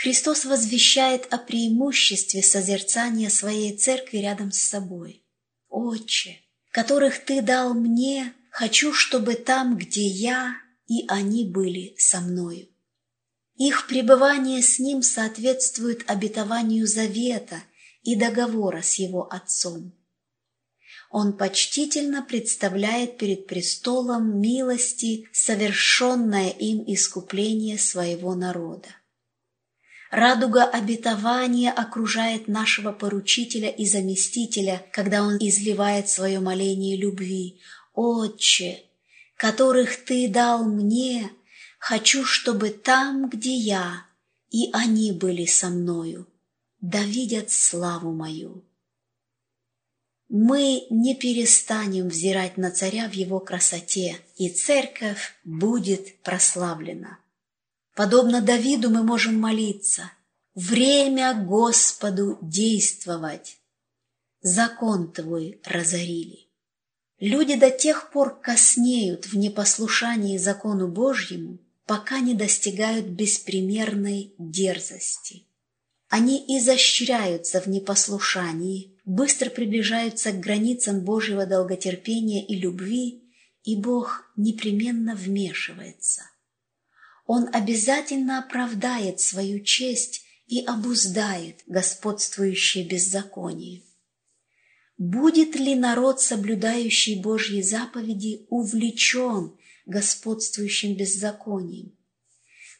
Христос 0.00 0.44
возвещает 0.44 1.26
о 1.32 1.38
преимуществе 1.38 2.40
созерцания 2.40 3.28
своей 3.30 3.76
церкви 3.76 4.18
рядом 4.18 4.52
с 4.52 4.58
собой. 4.58 5.24
«Отче, 5.68 6.38
которых 6.70 7.24
Ты 7.24 7.42
дал 7.42 7.74
мне, 7.74 8.32
хочу, 8.52 8.92
чтобы 8.92 9.34
там, 9.34 9.76
где 9.76 10.06
я, 10.06 10.54
и 10.86 11.04
они 11.08 11.46
были 11.46 11.96
со 11.98 12.20
мною». 12.20 12.68
Их 13.56 13.88
пребывание 13.88 14.62
с 14.62 14.78
Ним 14.78 15.02
соответствует 15.02 16.08
обетованию 16.08 16.86
завета 16.86 17.60
и 18.04 18.14
договора 18.14 18.82
с 18.82 19.00
Его 19.00 19.26
Отцом. 19.28 19.92
Он 21.10 21.36
почтительно 21.36 22.22
представляет 22.22 23.18
перед 23.18 23.48
престолом 23.48 24.40
милости 24.40 25.28
совершенное 25.32 26.50
им 26.50 26.84
искупление 26.86 27.78
своего 27.78 28.36
народа. 28.36 28.90
Радуга 30.10 30.64
обетования 30.64 31.70
окружает 31.70 32.48
нашего 32.48 32.92
поручителя 32.92 33.68
и 33.68 33.84
заместителя, 33.84 34.86
когда 34.92 35.22
он 35.22 35.36
изливает 35.36 36.08
свое 36.08 36.40
моление 36.40 36.96
любви. 36.96 37.60
«Отче, 37.92 38.84
которых 39.36 40.04
Ты 40.04 40.28
дал 40.28 40.64
мне, 40.64 41.30
хочу, 41.78 42.24
чтобы 42.24 42.70
там, 42.70 43.28
где 43.28 43.54
я, 43.54 44.06
и 44.50 44.70
они 44.72 45.12
были 45.12 45.44
со 45.44 45.68
мною, 45.68 46.26
да 46.80 47.02
видят 47.02 47.50
славу 47.50 48.12
мою». 48.12 48.64
Мы 50.30 50.86
не 50.90 51.14
перестанем 51.14 52.08
взирать 52.08 52.58
на 52.58 52.70
царя 52.70 53.08
в 53.08 53.12
его 53.12 53.40
красоте, 53.40 54.18
и 54.36 54.50
церковь 54.50 55.34
будет 55.42 56.20
прославлена. 56.20 57.18
Подобно 57.98 58.40
Давиду 58.40 58.90
мы 58.90 59.02
можем 59.02 59.40
молиться. 59.40 60.12
Время 60.54 61.34
Господу 61.34 62.38
действовать. 62.40 63.56
Закон 64.40 65.10
Твой 65.10 65.60
разорили. 65.64 66.46
Люди 67.18 67.56
до 67.56 67.72
тех 67.72 68.12
пор 68.12 68.38
коснеют 68.38 69.26
в 69.26 69.36
непослушании 69.36 70.38
закону 70.38 70.86
Божьему, 70.86 71.58
пока 71.86 72.20
не 72.20 72.34
достигают 72.34 73.06
беспримерной 73.06 74.32
дерзости. 74.38 75.48
Они 76.08 76.38
изощряются 76.56 77.60
в 77.60 77.66
непослушании, 77.66 78.96
быстро 79.06 79.50
приближаются 79.50 80.30
к 80.30 80.38
границам 80.38 81.00
Божьего 81.00 81.46
долготерпения 81.46 82.46
и 82.46 82.54
любви, 82.54 83.24
и 83.64 83.74
Бог 83.74 84.30
непременно 84.36 85.16
вмешивается– 85.16 86.22
он 87.28 87.46
обязательно 87.52 88.38
оправдает 88.38 89.20
свою 89.20 89.60
честь 89.60 90.22
и 90.46 90.64
обуздает 90.64 91.56
господствующее 91.66 92.88
беззаконие. 92.88 93.82
Будет 94.96 95.54
ли 95.54 95.74
народ, 95.74 96.22
соблюдающий 96.22 97.20
Божьи 97.20 97.60
заповеди, 97.60 98.46
увлечен 98.48 99.52
господствующим 99.84 100.96
беззаконием? 100.96 101.92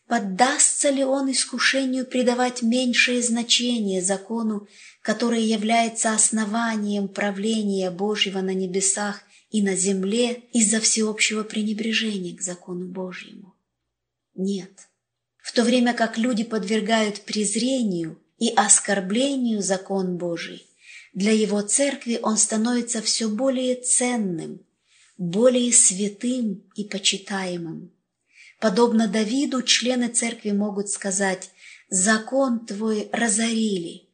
Поддастся 0.06 0.88
ли 0.88 1.04
он 1.04 1.30
искушению 1.30 2.06
придавать 2.06 2.62
меньшее 2.62 3.22
значение 3.22 4.00
закону, 4.00 4.66
который 5.02 5.42
является 5.42 6.14
основанием 6.14 7.08
правления 7.08 7.90
Божьего 7.90 8.40
на 8.40 8.54
небесах 8.54 9.20
и 9.50 9.60
на 9.60 9.76
земле 9.76 10.44
из-за 10.54 10.80
всеобщего 10.80 11.42
пренебрежения 11.42 12.34
к 12.34 12.40
закону 12.40 12.86
Божьему? 12.86 13.57
Нет. 14.38 14.88
В 15.38 15.52
то 15.52 15.64
время 15.64 15.94
как 15.94 16.16
люди 16.16 16.44
подвергают 16.44 17.22
презрению 17.22 18.22
и 18.38 18.50
оскорблению 18.50 19.62
закон 19.62 20.16
Божий, 20.16 20.64
для 21.12 21.32
его 21.32 21.60
церкви 21.62 22.20
он 22.22 22.36
становится 22.36 23.02
все 23.02 23.28
более 23.28 23.74
ценным, 23.74 24.64
более 25.16 25.72
святым 25.72 26.62
и 26.76 26.84
почитаемым. 26.84 27.92
Подобно 28.60 29.08
Давиду, 29.08 29.62
члены 29.62 30.06
церкви 30.06 30.52
могут 30.52 30.88
сказать 30.88 31.50
«Закон 31.90 32.64
твой 32.64 33.08
разорили, 33.10 34.08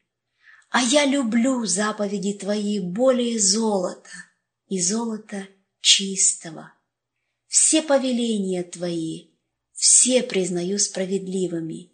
а 0.71 0.81
я 0.81 1.05
люблю 1.05 1.67
заповеди 1.67 2.33
твои 2.33 2.81
более 2.81 3.39
золота 3.39 4.09
и 4.69 4.81
золота 4.81 5.49
чистого. 5.83 6.73
Все 7.47 7.83
повеления 7.83 8.63
твои 8.63 9.34
все 9.85 10.23
признаю 10.23 10.79
справедливыми, 10.79 11.91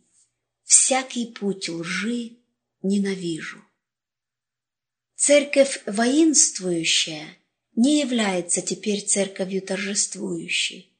всякий 0.62 1.26
путь 1.26 1.68
лжи 1.68 2.37
ненавижу. 2.83 3.64
Церковь 5.16 5.83
воинствующая 5.87 7.26
не 7.74 7.98
является 7.98 8.62
теперь 8.62 9.05
церковью 9.05 9.61
торжествующей. 9.62 10.96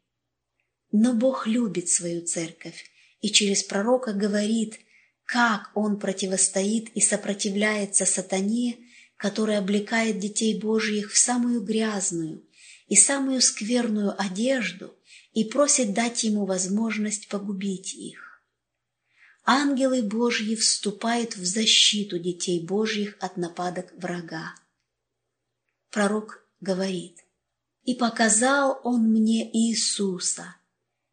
Но 0.90 1.14
Бог 1.14 1.46
любит 1.46 1.88
свою 1.88 2.26
церковь 2.26 2.90
и 3.20 3.31
через 3.31 3.62
пророка 3.62 4.12
говорит, 4.12 4.81
как 5.24 5.70
Он 5.76 5.96
противостоит 5.96 6.88
и 6.96 7.00
сопротивляется 7.00 8.05
сатане, 8.05 8.79
который 9.16 9.59
облекает 9.59 10.18
детей 10.18 10.59
Божьих 10.59 11.12
в 11.12 11.16
самую 11.16 11.61
грязную 11.61 12.44
и 12.88 12.96
самую 12.96 13.40
скверную 13.42 14.20
одежду– 14.20 14.92
и 15.32 15.44
просит 15.44 15.92
дать 15.94 16.24
ему 16.24 16.44
возможность 16.44 17.28
погубить 17.28 17.94
их. 17.94 18.42
Ангелы 19.44 20.02
Божьи 20.02 20.54
вступают 20.54 21.36
в 21.36 21.44
защиту 21.44 22.18
детей 22.18 22.64
Божьих 22.64 23.16
от 23.20 23.36
нападок 23.36 23.92
врага. 23.96 24.54
Пророк 25.90 26.46
говорит, 26.60 27.24
«И 27.84 27.94
показал 27.94 28.80
он 28.84 29.10
мне 29.10 29.50
Иисуса, 29.50 30.56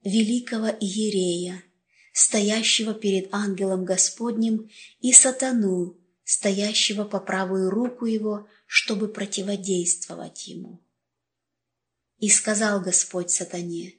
великого 0.04 0.68
Иерея, 0.68 1.64
стоящего 2.12 2.94
перед 2.94 3.34
ангелом 3.34 3.86
Господним, 3.86 4.70
и 5.00 5.14
сатану, 5.14 5.98
стоящего 6.24 7.06
по 7.06 7.20
правую 7.20 7.70
руку 7.70 8.06
его, 8.06 8.48
чтобы 8.66 9.08
противодействовать 9.08 10.48
ему. 10.48 10.84
И 12.18 12.30
сказал 12.30 12.82
Господь 12.82 13.32
сатане, 13.32 13.94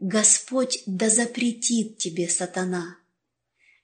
Господь 0.00 0.82
да 0.86 1.10
запретит 1.10 1.98
тебе, 1.98 2.26
сатана, 2.26 2.96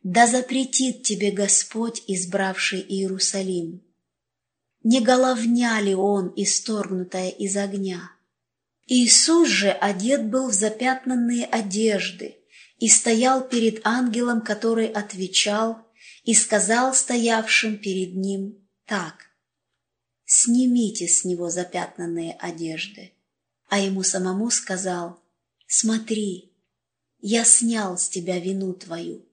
да 0.02 0.26
запретит 0.26 1.02
тебе 1.02 1.30
Господь, 1.30 2.02
избравший 2.06 2.80
Иерусалим. 2.80 3.84
Не 4.82 5.02
головня 5.02 5.78
ли 5.82 5.94
он, 5.94 6.32
исторгнутая 6.34 7.28
из 7.28 7.54
огня? 7.58 8.12
Иисус 8.86 9.48
же 9.48 9.70
одет 9.70 10.30
был 10.30 10.48
в 10.48 10.54
запятнанные 10.54 11.44
одежды 11.44 12.36
и 12.78 12.88
стоял 12.88 13.46
перед 13.46 13.86
ангелом, 13.86 14.40
который 14.40 14.86
отвечал 14.86 15.86
и 16.24 16.32
сказал 16.32 16.94
стоявшим 16.94 17.76
перед 17.76 18.14
ним 18.14 18.66
так 18.86 19.26
«Снимите 20.24 21.08
с 21.08 21.26
него 21.26 21.50
запятнанные 21.50 22.32
одежды». 22.32 23.12
А 23.68 23.80
ему 23.80 24.02
самому 24.02 24.48
сказал– 24.50 25.20
Смотри, 25.66 26.52
я 27.18 27.44
снял 27.44 27.98
с 27.98 28.08
тебя 28.08 28.38
вину 28.38 28.72
твою 28.72 29.26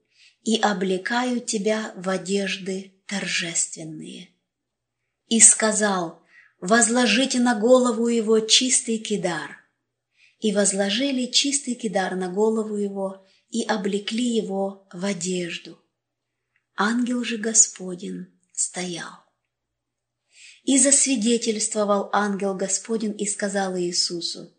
и 0.43 0.58
облекаю 0.60 1.39
тебя 1.39 1.93
в 1.96 2.10
одежды 2.10 2.93
торжественные. 3.08 4.30
И 5.28 5.39
сказал, 5.39 6.22
возложите 6.60 7.39
на 7.39 7.60
голову 7.60 8.08
его 8.08 8.39
чистый 8.39 8.98
кидар. 8.98 9.58
И 10.39 10.54
возложили 10.54 11.28
чистый 11.28 11.76
кидар 11.76 12.15
на 12.15 12.30
голову 12.30 12.76
его 12.76 13.26
и 13.50 13.63
облекли 13.63 14.36
его 14.36 14.88
в 14.91 15.06
одежду. 15.06 15.80
Ангел 16.76 17.24
же 17.24 17.38
Господень 17.38 18.28
стоял. 18.52 19.24
И 20.63 20.78
засвидетельствовал 20.80 22.10
ангел 22.12 22.56
Господень 22.56 23.15
и 23.19 23.28
сказал 23.28 23.78
Иисусу, 23.78 24.52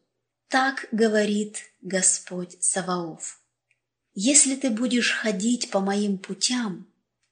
так 0.55 0.87
говорит 0.93 1.65
Господь 1.83 2.57
Саваоф. 2.61 3.41
Если 4.15 4.55
ты 4.55 4.71
будешь 4.71 5.11
ходить 5.11 5.69
по 5.73 5.81
моим 5.81 6.17
путям, 6.17 6.87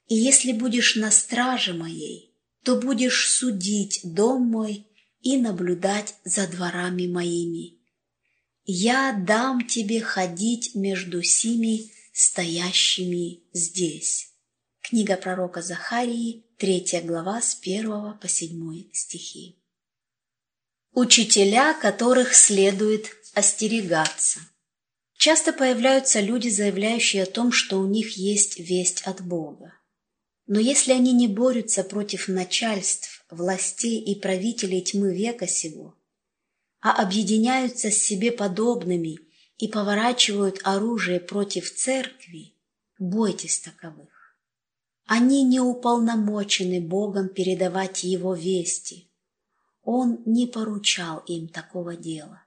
и 0.09 0.15
если 0.15 0.51
будешь 0.51 0.97
на 0.97 1.09
страже 1.09 1.73
моей, 1.73 2.35
то 2.63 2.75
будешь 2.75 3.29
судить 3.29 4.01
дом 4.03 4.41
мой 4.41 4.85
и 5.21 5.37
наблюдать 5.37 6.15
за 6.25 6.49
дворами 6.49 7.07
моими. 7.07 7.77
Я 8.65 9.13
дам 9.25 9.65
тебе 9.65 10.01
ходить 10.01 10.75
между 10.75 11.23
сими 11.23 11.93
стоящими 12.11 13.39
здесь. 13.53 14.33
Книга 14.81 15.15
пророка 15.15 15.61
Захарии, 15.61 16.43
3 16.57 17.03
глава 17.05 17.41
с 17.41 17.57
1 17.61 18.17
по 18.19 18.27
7 18.27 18.89
стихи 18.91 19.62
учителя 20.93 21.73
которых 21.73 22.35
следует 22.35 23.07
остерегаться. 23.33 24.39
Часто 25.17 25.53
появляются 25.53 26.19
люди, 26.19 26.49
заявляющие 26.49 27.23
о 27.23 27.27
том, 27.27 27.51
что 27.51 27.79
у 27.79 27.87
них 27.87 28.17
есть 28.17 28.59
весть 28.59 29.01
от 29.03 29.21
Бога. 29.21 29.73
Но 30.45 30.59
если 30.59 30.91
они 30.91 31.13
не 31.13 31.27
борются 31.27 31.83
против 31.83 32.27
начальств, 32.27 33.25
властей 33.31 33.99
и 34.01 34.19
правителей 34.19 34.81
тьмы 34.81 35.15
века 35.15 35.47
сего, 35.47 35.95
а 36.81 37.01
объединяются 37.01 37.89
с 37.89 37.97
себе 37.97 38.31
подобными 38.31 39.19
и 39.57 39.67
поворачивают 39.67 40.59
оружие 40.63 41.19
против 41.19 41.73
церкви, 41.73 42.53
бойтесь 42.99 43.59
таковых. 43.59 44.37
Они 45.05 45.43
не 45.43 45.59
уполномочены 45.59 46.81
Богом 46.81 47.29
передавать 47.29 48.03
Его 48.03 48.35
вести. 48.35 49.09
Он 49.83 50.21
не 50.25 50.47
поручал 50.47 51.19
им 51.27 51.47
такого 51.47 51.95
дела. 51.95 52.43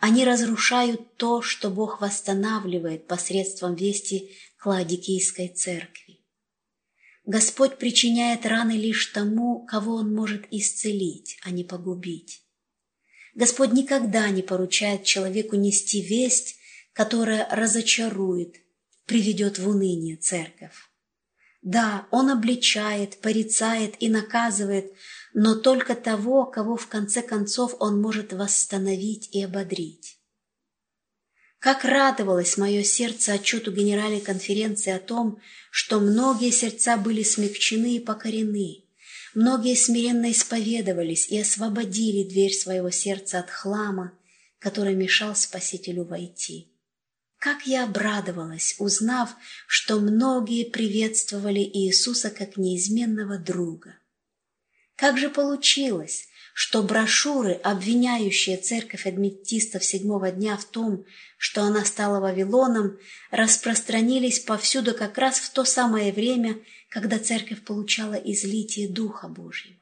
Они 0.00 0.24
разрушают 0.24 1.16
то, 1.16 1.40
что 1.40 1.70
Бог 1.70 2.00
восстанавливает 2.00 3.06
посредством 3.06 3.74
вести 3.74 4.30
Кладикийской 4.58 5.48
церкви. 5.48 6.20
Господь 7.24 7.78
причиняет 7.78 8.44
раны 8.44 8.72
лишь 8.72 9.06
тому, 9.06 9.64
кого 9.64 9.94
Он 9.96 10.14
может 10.14 10.46
исцелить, 10.50 11.38
а 11.42 11.50
не 11.50 11.64
погубить. 11.64 12.42
Господь 13.34 13.72
никогда 13.72 14.28
не 14.28 14.42
поручает 14.42 15.04
человеку 15.04 15.56
нести 15.56 16.02
весть, 16.02 16.56
которая 16.92 17.48
разочарует, 17.50 18.56
приведет 19.06 19.58
в 19.58 19.68
уныние 19.68 20.16
церковь. 20.16 20.90
Да, 21.62 22.06
Он 22.10 22.30
обличает, 22.30 23.18
порицает 23.22 23.94
и 24.00 24.10
наказывает, 24.10 24.92
но 25.34 25.56
только 25.56 25.96
того, 25.96 26.46
кого 26.46 26.76
в 26.76 26.86
конце 26.86 27.20
концов 27.20 27.74
Он 27.80 28.00
может 28.00 28.32
восстановить 28.32 29.28
и 29.32 29.42
ободрить. 29.42 30.18
Как 31.58 31.84
радовалось 31.84 32.56
мое 32.56 32.84
сердце 32.84 33.32
отчету 33.32 33.72
Генеральной 33.72 34.20
конференции 34.20 34.92
о 34.92 35.00
том, 35.00 35.40
что 35.70 35.98
многие 35.98 36.50
сердца 36.50 36.96
были 36.96 37.22
смягчены 37.22 37.96
и 37.96 38.00
покорены, 38.00 38.84
многие 39.34 39.74
смиренно 39.74 40.30
исповедовались 40.30 41.26
и 41.28 41.40
освободили 41.40 42.28
дверь 42.28 42.52
своего 42.52 42.90
сердца 42.90 43.40
от 43.40 43.50
хлама, 43.50 44.12
который 44.60 44.94
мешал 44.94 45.34
Спасителю 45.34 46.04
войти. 46.04 46.70
Как 47.38 47.66
я 47.66 47.84
обрадовалась, 47.84 48.76
узнав, 48.78 49.34
что 49.66 49.98
многие 49.98 50.64
приветствовали 50.64 51.60
Иисуса 51.60 52.30
как 52.30 52.56
неизменного 52.56 53.38
друга. 53.38 53.96
Как 54.96 55.18
же 55.18 55.28
получилось, 55.28 56.28
что 56.54 56.82
брошюры, 56.84 57.52
обвиняющие 57.52 58.56
церковь 58.56 59.06
адвентистов 59.06 59.84
седьмого 59.84 60.30
дня 60.30 60.56
в 60.56 60.64
том, 60.64 61.04
что 61.36 61.62
она 61.62 61.84
стала 61.84 62.20
Вавилоном, 62.20 62.96
распространились 63.32 64.38
повсюду 64.38 64.94
как 64.94 65.18
раз 65.18 65.38
в 65.38 65.50
то 65.52 65.64
самое 65.64 66.12
время, 66.12 66.60
когда 66.90 67.18
церковь 67.18 67.64
получала 67.64 68.14
излитие 68.14 68.88
Духа 68.88 69.26
Божьего. 69.26 69.76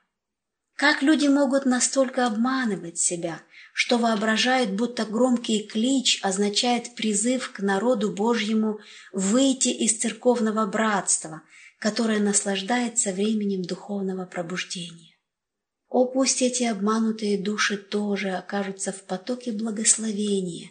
Как 0.76 1.02
люди 1.02 1.26
могут 1.26 1.66
настолько 1.66 2.26
обманывать 2.26 2.98
себя, 2.98 3.42
что 3.74 3.98
воображают, 3.98 4.70
будто 4.70 5.04
громкий 5.04 5.62
клич 5.62 6.20
означает 6.22 6.94
призыв 6.94 7.52
к 7.52 7.60
народу 7.60 8.10
Божьему 8.10 8.80
выйти 9.12 9.68
из 9.68 9.98
церковного 9.98 10.66
братства, 10.66 11.42
которое 11.82 12.20
наслаждается 12.20 13.12
временем 13.12 13.62
духовного 13.62 14.24
пробуждения. 14.24 15.16
О, 15.88 16.04
пусть 16.04 16.40
эти 16.40 16.62
обманутые 16.62 17.36
души 17.36 17.76
тоже 17.76 18.30
окажутся 18.30 18.92
в 18.92 19.02
потоке 19.02 19.50
благословения, 19.50 20.70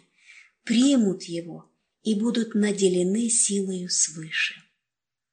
примут 0.64 1.24
его 1.24 1.70
и 2.02 2.14
будут 2.14 2.54
наделены 2.54 3.28
силою 3.28 3.90
свыше. 3.90 4.54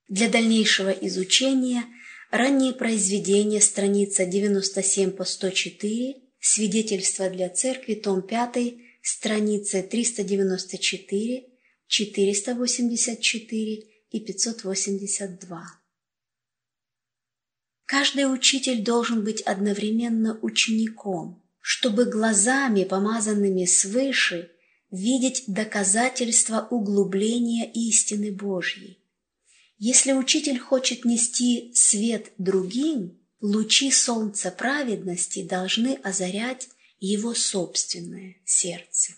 Для 0.10 0.28
дальнейшего 0.28 0.89
изучения 0.89 1.86
ранние 2.30 2.74
произведения, 2.74 3.62
страница 3.62 4.26
97 4.26 5.12
по 5.12 5.24
104, 5.24 6.15
Свидетельство 6.42 7.30
для 7.30 7.50
церкви, 7.50 7.96
том 7.96 8.22
5, 8.22 8.74
страницы 9.02 9.84
394, 9.84 11.46
484 11.88 13.99
и 14.12 14.19
582. 14.19 15.80
Каждый 17.86 18.32
учитель 18.32 18.84
должен 18.84 19.24
быть 19.24 19.41
одновременно 19.41 20.39
учеником, 20.41 21.41
чтобы 21.60 22.06
глазами, 22.06 22.84
помазанными 22.84 23.65
свыше, 23.65 24.52
видеть 24.91 25.43
доказательства 25.48 26.67
углубления 26.69 27.72
истины 27.72 28.32
Божьей. 28.32 29.00
Если 29.78 30.12
учитель 30.13 30.60
хочет 30.60 31.06
нести 31.06 31.72
свет 31.74 32.32
другим, 32.38 33.17
лучи 33.39 33.91
солнца 33.91 34.52
праведности 34.52 35.43
должны 35.43 35.95
озарять 35.95 36.69
его 37.00 37.34
собственное 37.34 38.36
сердце. 38.45 39.13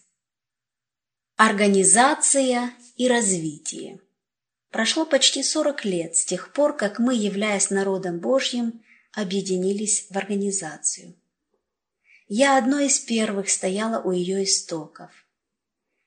Организация 1.36 2.74
и 2.96 3.08
развитие. 3.08 4.00
Прошло 4.72 5.06
почти 5.06 5.44
40 5.44 5.84
лет 5.86 6.16
с 6.16 6.24
тех 6.24 6.54
пор, 6.54 6.76
как 6.76 6.98
мы, 6.98 7.14
являясь 7.14 7.70
народом 7.70 8.20
Божьим, 8.20 8.82
объединились 9.12 10.08
в 10.10 10.18
организацию. 10.18 11.16
Я 12.30 12.58
одной 12.58 12.88
из 12.88 12.98
первых 13.00 13.50
стояла 13.50 14.02
у 14.02 14.12
ее 14.12 14.46
истоков. 14.46 15.12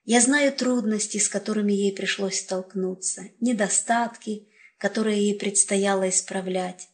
Я 0.06 0.22
знаю 0.22 0.52
трудности, 0.52 1.18
с 1.18 1.28
которыми 1.28 1.72
ей 1.72 1.92
пришлось 1.92 2.40
столкнуться, 2.40 3.28
недостатки, 3.40 4.48
которые 4.78 5.28
ей 5.28 5.38
предстояло 5.38 6.08
исправлять, 6.08 6.88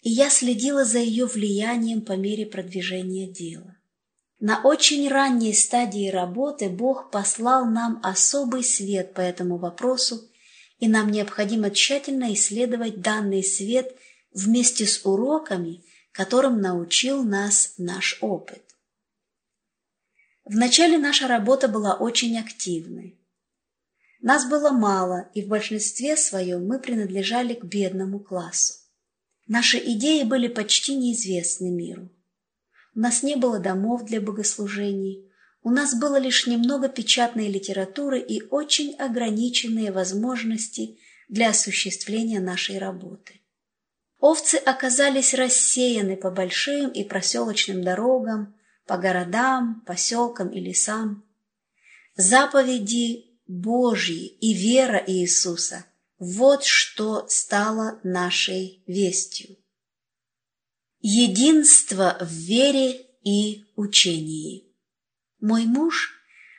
и 0.00 0.08
я 0.08 0.30
следила 0.30 0.86
за 0.86 0.98
ее 0.98 1.26
влиянием 1.26 2.00
по 2.00 2.12
мере 2.12 2.46
продвижения 2.46 3.30
дела. 3.30 3.76
На 4.38 4.62
очень 4.62 5.06
ранней 5.08 5.52
стадии 5.52 6.08
работы 6.08 6.70
Бог 6.70 7.10
послал 7.10 7.66
нам 7.66 8.00
особый 8.02 8.64
свет 8.64 9.12
по 9.12 9.20
этому 9.20 9.58
вопросу, 9.58 10.29
и 10.80 10.88
нам 10.88 11.10
необходимо 11.10 11.70
тщательно 11.70 12.32
исследовать 12.34 13.00
данный 13.00 13.44
свет 13.44 13.94
вместе 14.32 14.86
с 14.86 15.04
уроками, 15.04 15.84
которым 16.10 16.60
научил 16.60 17.22
нас 17.22 17.74
наш 17.76 18.18
опыт. 18.20 18.62
Вначале 20.44 20.98
наша 20.98 21.28
работа 21.28 21.68
была 21.68 21.94
очень 21.94 22.36
активной. 22.38 23.20
Нас 24.20 24.48
было 24.48 24.70
мало, 24.70 25.30
и 25.34 25.42
в 25.42 25.48
большинстве 25.48 26.16
своем 26.16 26.66
мы 26.66 26.78
принадлежали 26.78 27.54
к 27.54 27.64
бедному 27.64 28.18
классу. 28.18 28.74
Наши 29.46 29.78
идеи 29.78 30.24
были 30.24 30.48
почти 30.48 30.96
неизвестны 30.96 31.70
миру. 31.70 32.10
У 32.94 33.00
нас 33.00 33.22
не 33.22 33.36
было 33.36 33.58
домов 33.58 34.04
для 34.04 34.20
богослужений, 34.20 35.29
у 35.62 35.70
нас 35.70 35.94
было 35.94 36.18
лишь 36.18 36.46
немного 36.46 36.88
печатной 36.88 37.48
литературы 37.48 38.20
и 38.20 38.42
очень 38.48 38.94
ограниченные 38.96 39.92
возможности 39.92 40.98
для 41.28 41.50
осуществления 41.50 42.40
нашей 42.40 42.78
работы. 42.78 43.40
Овцы 44.18 44.56
оказались 44.56 45.34
рассеяны 45.34 46.16
по 46.16 46.30
большим 46.30 46.90
и 46.90 47.04
проселочным 47.04 47.82
дорогам, 47.82 48.54
по 48.86 48.96
городам, 48.96 49.82
поселкам 49.86 50.48
и 50.50 50.60
лесам. 50.60 51.24
Заповеди 52.16 53.38
Божьи 53.46 54.26
и 54.26 54.52
вера 54.54 55.02
Иисуса 55.06 55.84
вот 56.18 56.64
что 56.64 57.26
стало 57.28 57.98
нашей 58.02 58.82
вестью. 58.86 59.56
Единство 61.00 62.18
в 62.20 62.30
вере 62.30 63.06
и 63.22 63.64
учении. 63.74 64.69
Мой 65.40 65.64
муж, 65.64 66.12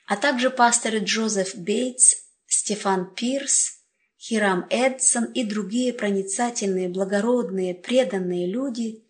а 0.06 0.18
также 0.18 0.50
пасторы 0.50 1.00
Джозеф 1.00 1.56
Бейтс, 1.56 2.16
Стефан 2.48 3.14
Пирс, 3.14 3.78
Хирам 4.20 4.68
Эдсон 4.70 5.26
и 5.26 5.44
другие 5.44 5.94
проницательные, 5.94 6.90
благородные, 6.90 7.74
преданные 7.74 8.48
люди 8.48 9.04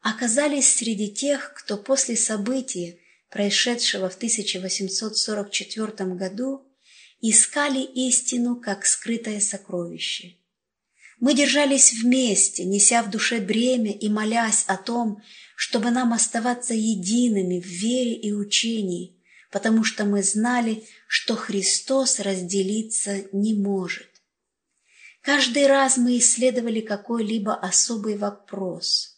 оказались 0.00 0.74
среди 0.74 1.10
тех, 1.10 1.54
кто 1.54 1.76
после 1.76 2.16
события, 2.16 2.98
происшедшего 3.30 4.10
в 4.10 4.16
1844 4.16 6.14
году, 6.14 6.66
искали 7.20 7.80
истину 7.80 8.56
как 8.56 8.84
скрытое 8.84 9.40
сокровище. 9.40 10.36
Мы 11.22 11.34
держались 11.34 11.92
вместе, 11.92 12.64
неся 12.64 13.00
в 13.00 13.08
душе 13.08 13.38
бремя 13.38 13.92
и 13.92 14.08
молясь 14.08 14.64
о 14.66 14.76
том, 14.76 15.22
чтобы 15.54 15.92
нам 15.92 16.12
оставаться 16.12 16.74
едиными 16.74 17.60
в 17.60 17.64
вере 17.64 18.14
и 18.14 18.32
учении, 18.32 19.22
потому 19.52 19.84
что 19.84 20.04
мы 20.04 20.24
знали, 20.24 20.82
что 21.06 21.36
Христос 21.36 22.18
разделиться 22.18 23.22
не 23.30 23.54
может. 23.54 24.08
Каждый 25.20 25.68
раз 25.68 25.96
мы 25.96 26.18
исследовали 26.18 26.80
какой-либо 26.80 27.54
особый 27.54 28.16
вопрос. 28.18 29.16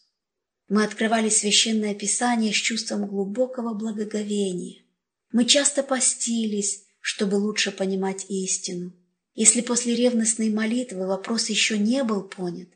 Мы 0.69 0.83
открывали 0.83 1.29
Священное 1.29 1.95
Писание 1.95 2.53
с 2.53 2.57
чувством 2.57 3.07
глубокого 3.07 3.73
благоговения. 3.73 4.83
Мы 5.31 5.45
часто 5.45 5.81
постились, 5.81 6.83
чтобы 7.01 7.33
лучше 7.37 7.71
понимать 7.71 8.27
истину. 8.29 8.93
Если 9.35 9.59
после 9.59 9.95
ревностной 9.95 10.49
молитвы 10.49 11.05
вопрос 11.05 11.49
еще 11.49 11.77
не 11.77 12.03
был 12.03 12.23
понят, 12.23 12.69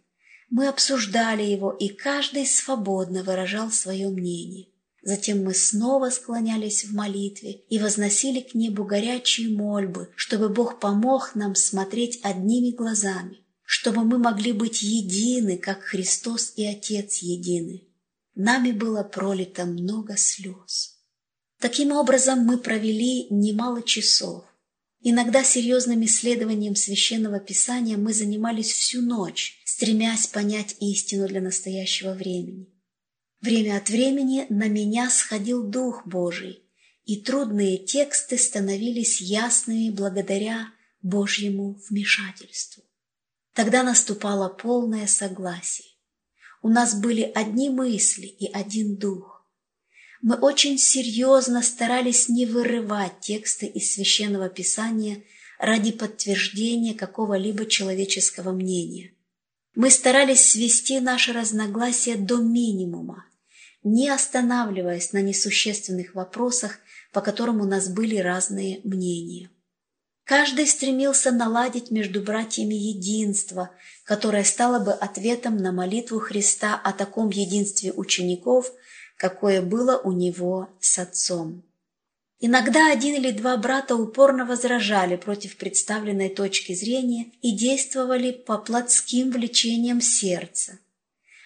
мы 0.50 0.68
обсуждали 0.68 1.44
его, 1.44 1.72
и 1.72 1.88
каждый 1.88 2.46
свободно 2.46 3.24
выражал 3.24 3.72
свое 3.72 4.10
мнение. 4.10 4.68
Затем 5.02 5.44
мы 5.44 5.54
снова 5.54 6.10
склонялись 6.10 6.84
в 6.84 6.94
молитве 6.94 7.52
и 7.70 7.80
возносили 7.80 8.42
к 8.42 8.54
небу 8.54 8.84
горячие 8.84 9.50
мольбы, 9.56 10.10
чтобы 10.16 10.50
Бог 10.50 10.80
помог 10.82 11.32
нам 11.36 11.56
смотреть 11.56 12.20
одними 12.24 12.76
глазами, 12.76 13.40
чтобы 13.64 14.04
мы 14.04 14.18
могли 14.18 14.52
быть 14.52 14.82
едины, 14.82 15.58
как 15.58 15.82
Христос 15.82 16.52
и 16.58 16.66
Отец 16.66 17.20
едины. 17.20 17.88
Нами 18.36 18.72
было 18.72 19.04
пролито 19.04 19.64
много 19.66 20.18
слез. 20.18 20.98
Таким 21.60 21.92
образом, 21.92 22.40
мы 22.40 22.58
провели 22.58 23.28
немало 23.30 23.82
часов. 23.82 24.44
Иногда 25.02 25.44
серьезным 25.44 26.04
исследованием 26.04 26.76
священного 26.76 27.40
писания 27.40 27.98
мы 27.98 28.14
занимались 28.14 28.72
всю 28.72 29.02
ночь, 29.02 29.62
стремясь 29.64 30.28
понять 30.28 30.76
истину 30.82 31.28
для 31.28 31.40
настоящего 31.40 32.14
времени. 32.14 32.68
Время 33.40 33.78
от 33.78 33.90
времени 33.90 34.46
на 34.50 34.68
меня 34.68 35.10
сходил 35.10 35.64
Дух 35.64 36.06
Божий, 36.06 36.64
и 37.06 37.22
трудные 37.22 37.78
тексты 37.78 38.38
становились 38.38 39.22
ясными 39.22 39.90
благодаря 39.90 40.68
Божьему 41.02 41.80
вмешательству. 41.90 42.84
Тогда 43.54 43.84
наступало 43.84 44.50
полное 44.50 45.08
согласие. 45.08 45.88
У 46.62 46.68
нас 46.68 46.94
были 46.94 47.22
одни 47.22 47.70
мысли 47.70 48.26
и 48.26 48.52
один 48.52 48.98
дух. 48.98 49.39
Мы 50.22 50.36
очень 50.36 50.78
серьезно 50.78 51.64
старались 51.64 52.28
не 52.28 52.46
вырывать 52.46 53.20
тексты 53.22 53.66
из 53.68 53.94
Священного 53.94 54.50
Писания 54.50 55.24
ради 55.58 55.92
подтверждения 55.92 56.94
какого-либо 56.94 57.66
человеческого 57.66 58.52
мнения. 58.52 59.14
Мы 59.76 59.90
старались 59.90 60.50
свести 60.50 61.00
наши 61.00 61.32
разногласия 61.32 62.16
до 62.16 62.38
минимума, 62.38 63.26
не 63.84 64.10
останавливаясь 64.10 65.14
на 65.14 65.22
несущественных 65.22 66.16
вопросах, 66.16 66.80
по 67.14 67.22
которым 67.22 67.62
у 67.62 67.66
нас 67.66 67.88
были 67.88 68.18
разные 68.18 68.82
мнения. 68.84 69.50
Каждый 70.26 70.68
стремился 70.68 71.32
наладить 71.32 71.92
между 71.92 72.22
братьями 72.22 72.76
единство, 72.76 73.72
которое 74.04 74.44
стало 74.44 74.78
бы 74.84 74.92
ответом 74.92 75.58
на 75.58 75.72
молитву 75.72 76.20
Христа 76.20 76.76
о 76.76 76.94
таком 76.94 77.30
единстве 77.30 77.92
учеников, 77.94 78.72
какое 79.20 79.62
было 79.62 79.98
у 79.98 80.14
него 80.14 80.70
с 80.80 80.98
отцом. 80.98 81.62
Иногда 82.40 82.90
один 82.90 83.16
или 83.16 83.32
два 83.32 83.58
брата 83.58 83.96
упорно 83.96 84.46
возражали 84.46 85.18
против 85.18 85.58
представленной 85.58 86.30
точки 86.30 86.74
зрения 86.74 87.34
и 87.42 87.52
действовали 87.52 88.32
по 88.32 88.58
плотским 88.58 89.32
влечениям 89.32 90.00
сердца. 90.00 90.80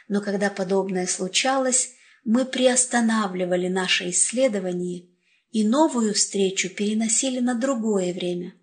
Но 0.07 0.21
когда 0.21 0.51
подобное 0.51 1.07
случалось, 1.07 1.93
мы 2.23 2.45
приостанавливали 2.45 3.69
наше 3.69 4.11
исследование 4.11 5.07
и 5.49 5.67
новую 5.67 6.13
встречу 6.13 6.69
переносили 6.69 7.39
на 7.39 7.55
другое 7.55 8.13
время, 8.13 8.53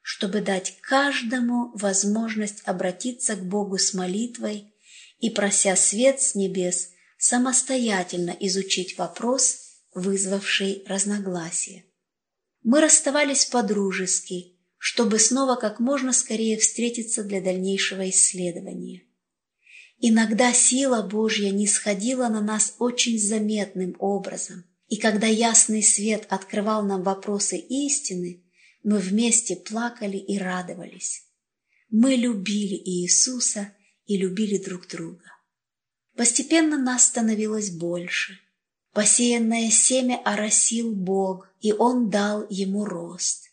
чтобы 0.00 0.42
дать 0.42 0.78
каждому 0.80 1.72
возможность 1.74 2.62
обратиться 2.66 3.34
к 3.34 3.42
Богу 3.42 3.78
с 3.78 3.94
молитвой 3.94 4.72
и, 5.18 5.28
прося 5.28 5.74
свет 5.74 6.20
с 6.20 6.36
небес, 6.36 6.90
самостоятельно 7.20 8.34
изучить 8.40 8.96
вопрос, 8.96 9.58
вызвавший 9.94 10.82
разногласия. 10.86 11.84
Мы 12.62 12.80
расставались 12.80 13.44
по-дружески, 13.44 14.56
чтобы 14.78 15.18
снова 15.18 15.56
как 15.56 15.80
можно 15.80 16.14
скорее 16.14 16.58
встретиться 16.58 17.22
для 17.22 17.42
дальнейшего 17.42 18.08
исследования. 18.08 19.02
Иногда 19.98 20.54
сила 20.54 21.02
Божья 21.02 21.50
не 21.50 21.66
сходила 21.66 22.28
на 22.28 22.40
нас 22.40 22.76
очень 22.78 23.18
заметным 23.18 23.96
образом, 23.98 24.64
и 24.88 24.96
когда 24.96 25.26
ясный 25.26 25.82
свет 25.82 26.26
открывал 26.30 26.82
нам 26.86 27.02
вопросы 27.02 27.58
истины, 27.58 28.42
мы 28.82 28.98
вместе 28.98 29.56
плакали 29.56 30.16
и 30.16 30.38
радовались. 30.38 31.26
Мы 31.90 32.14
любили 32.14 32.76
Иисуса 32.76 33.74
и 34.06 34.16
любили 34.16 34.56
друг 34.56 34.88
друга. 34.88 35.24
Постепенно 36.20 36.76
нас 36.76 37.06
становилось 37.06 37.70
больше. 37.70 38.38
Посеянное 38.92 39.70
семя 39.70 40.20
оросил 40.22 40.94
Бог, 40.94 41.48
и 41.62 41.72
Он 41.72 42.10
дал 42.10 42.46
ему 42.50 42.84
рост. 42.84 43.44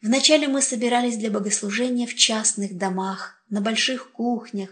Вначале 0.00 0.46
мы 0.46 0.62
собирались 0.62 1.16
для 1.16 1.28
богослужения 1.28 2.06
в 2.06 2.14
частных 2.14 2.76
домах, 2.76 3.42
на 3.48 3.60
больших 3.60 4.12
кухнях, 4.12 4.70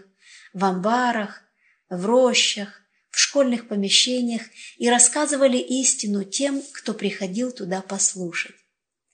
в 0.53 0.63
амбарах, 0.63 1.43
в 1.89 2.05
рощах, 2.05 2.69
в 3.09 3.19
школьных 3.19 3.67
помещениях 3.67 4.43
и 4.77 4.89
рассказывали 4.89 5.57
истину 5.57 6.23
тем, 6.23 6.63
кто 6.75 6.93
приходил 6.93 7.51
туда 7.51 7.81
послушать. 7.81 8.55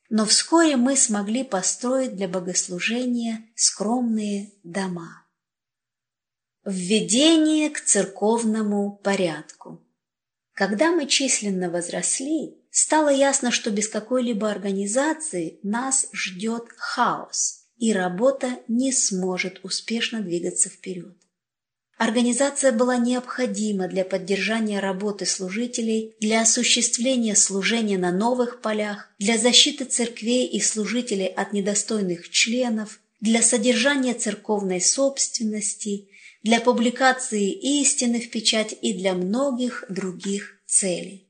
Но 0.09 0.27
вскоре 0.27 0.77
мы 0.77 0.97
смогли 0.97 1.43
построить 1.43 2.15
для 2.15 2.27
богослужения 2.27 3.43
скромные 3.55 4.51
дома. 4.63 5.22
Введение 6.65 7.69
к 7.69 7.81
церковному 7.81 8.97
порядку. 9.03 9.81
Когда 10.53 10.93
мы 10.93 11.07
численно 11.07 11.69
возросли, 11.69 12.55
стало 12.71 13.09
ясно, 13.09 13.51
что 13.51 13.69
без 13.69 13.89
какой-либо 13.89 14.49
организации 14.49 15.59
нас 15.61 16.07
ждет 16.13 16.67
хаос, 16.77 17.65
и 17.75 17.91
работа 17.91 18.59
не 18.69 18.93
сможет 18.93 19.59
успешно 19.63 20.21
двигаться 20.21 20.69
вперед. 20.69 21.17
Организация 21.97 22.71
была 22.71 22.95
необходима 22.95 23.89
для 23.89 24.05
поддержания 24.05 24.79
работы 24.79 25.25
служителей, 25.25 26.15
для 26.21 26.43
осуществления 26.43 27.35
служения 27.35 27.97
на 27.97 28.13
новых 28.13 28.61
полях, 28.61 29.09
для 29.19 29.37
защиты 29.37 29.83
церквей 29.83 30.47
и 30.47 30.61
служителей 30.61 31.27
от 31.27 31.51
недостойных 31.51 32.29
членов, 32.29 33.01
для 33.19 33.41
содержания 33.41 34.13
церковной 34.13 34.79
собственности, 34.79 36.07
для 36.43 36.61
публикации 36.61 37.51
истины 37.81 38.19
в 38.21 38.29
печать 38.29 38.75
и 38.81 38.93
для 38.93 39.13
многих 39.13 39.85
других 39.89 40.59
целей. 40.65 41.27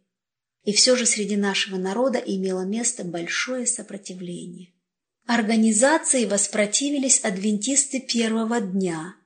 И 0.64 0.74
все 0.74 0.96
же 0.96 1.06
среди 1.06 1.36
нашего 1.36 1.78
народа 1.78 2.20
имело 2.20 2.66
место 2.66 3.04
большое 3.04 3.66
сопротивление. 3.66 4.74
Организации 5.26 6.26
воспротивились 6.26 7.22
адвентисты 7.24 8.00
первого 8.00 8.60
дня– 8.60 9.16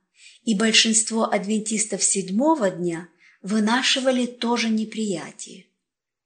и 0.48 0.56
большинство 0.56 1.26
адвентистов 1.26 2.02
седьмого 2.02 2.70
дня 2.70 3.10
вынашивали 3.42 4.26
тоже 4.26 4.70
неприятие. 4.70 5.66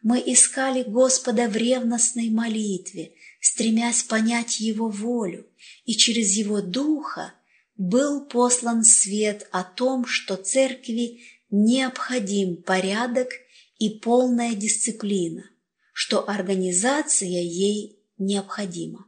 Мы 0.04 0.22
искали 0.24 0.84
Господа 0.84 1.50
в 1.50 1.56
ревностной 1.56 2.30
молитве, 2.30 3.14
стремясь 3.40 4.04
понять 4.04 4.60
Его 4.60 4.90
волю, 4.90 5.48
и 5.86 5.96
через 5.96 6.34
Его 6.34 6.62
Духа 6.62 7.34
был 7.82 8.26
послан 8.26 8.84
свет 8.84 9.48
о 9.52 9.64
том, 9.64 10.06
что 10.06 10.36
церкви 10.36 11.22
необходим 11.50 12.62
порядок 12.62 13.30
и 13.80 13.90
полная 13.90 14.54
дисциплина, 14.54 15.50
что 15.92 16.30
организация 16.30 17.28
ей 17.28 18.00
необходима. 18.20 19.08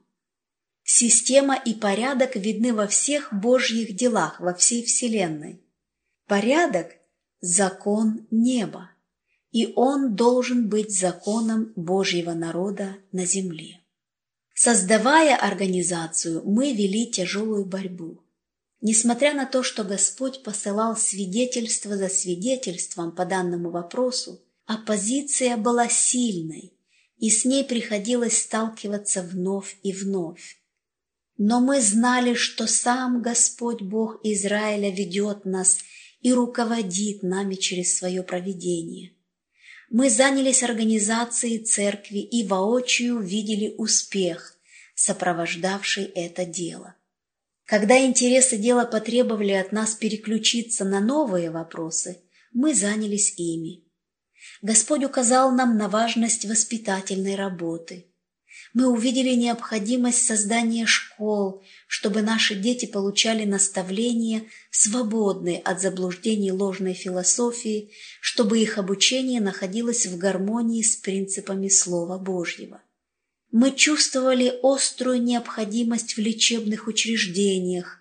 Система 0.82 1.56
и 1.56 1.76
порядок 1.76 2.36
видны 2.36 2.74
во 2.74 2.88
всех 2.88 3.32
Божьих 3.32 3.96
делах, 3.96 4.40
во 4.40 4.56
всей 4.56 4.84
Вселенной. 4.84 5.62
Порядок– 6.26 6.94
закон 7.42 8.26
неба, 8.32 8.90
и 9.52 9.72
он 9.76 10.16
должен 10.16 10.68
быть 10.68 10.98
законом 11.00 11.74
Божьего 11.76 12.34
народа 12.34 12.98
на 13.12 13.24
земле. 13.24 13.82
Создавая 14.56 15.36
организацию, 15.36 16.42
мы 16.44 16.74
вели 16.74 17.12
тяжелую 17.12 17.66
борьбу. 17.66 18.23
Несмотря 18.86 19.34
на 19.34 19.46
то, 19.46 19.64
что 19.64 19.86
Господь 19.86 20.44
посылал 20.44 20.98
свидетельство 20.98 21.96
за 21.96 22.10
свидетельством 22.10 23.16
по 23.16 23.26
данному 23.26 23.72
вопросу, 23.72 24.42
оппозиция 24.66 25.56
была 25.56 25.88
сильной, 25.88 26.74
и 27.18 27.30
с 27.30 27.46
ней 27.46 27.64
приходилось 27.64 28.42
сталкиваться 28.42 29.24
вновь 29.24 29.78
и 29.84 29.94
вновь. 29.94 30.62
Но 31.38 31.62
мы 31.62 31.80
знали, 31.80 32.34
что 32.34 32.68
сам 32.68 33.22
Господь 33.22 33.82
Бог 33.82 34.20
Израиля 34.24 34.94
ведет 34.94 35.46
нас 35.46 35.78
и 36.20 36.34
руководит 36.34 37.24
нами 37.24 37.56
через 37.56 37.98
свое 37.98 38.22
провидение. 38.22 39.14
Мы 39.92 40.10
занялись 40.10 40.62
организацией 40.62 41.60
церкви 41.60 42.20
и 42.20 42.46
воочию 42.46 43.22
видели 43.22 43.76
успех, 43.78 44.58
сопровождавший 44.94 46.04
это 46.04 46.46
дело. 46.46 46.98
Когда 47.66 47.98
интересы 48.06 48.58
дела 48.58 48.86
потребовали 48.86 49.52
от 49.52 49.72
нас 49.72 49.96
переключиться 49.96 50.86
на 50.86 51.00
новые 51.00 51.50
вопросы, 51.50 52.22
мы 52.52 52.74
занялись 52.74 53.34
ими. 53.38 53.84
Господь 54.62 55.04
указал 55.04 55.52
нам 55.52 55.78
на 55.78 55.88
важность 55.88 56.46
воспитательной 56.46 57.36
работы– 57.36 58.08
Мы 58.74 58.88
увидели 58.88 59.36
необходимость 59.36 60.26
создания 60.26 60.88
школ, 60.88 61.64
чтобы 61.88 62.22
наши 62.22 62.56
дети 62.56 62.88
получали 62.88 63.46
наставления, 63.46 64.46
свободные 64.72 65.60
от 65.60 65.80
заблуждений 65.80 66.52
ложной 66.52 66.94
философии, 66.94 67.92
чтобы 68.20 68.60
их 68.60 68.80
обучение 68.80 69.42
находилось 69.42 70.08
в 70.08 70.18
гармонии 70.18 70.82
с 70.82 70.96
принципами 70.96 71.68
Слова 71.68 72.18
Божьего. 72.18 72.82
Мы 73.54 73.72
чувствовали 73.72 74.52
острую 74.64 75.22
необходимость 75.22 76.16
в 76.16 76.18
лечебных 76.18 76.88
учреждениях, 76.88 78.00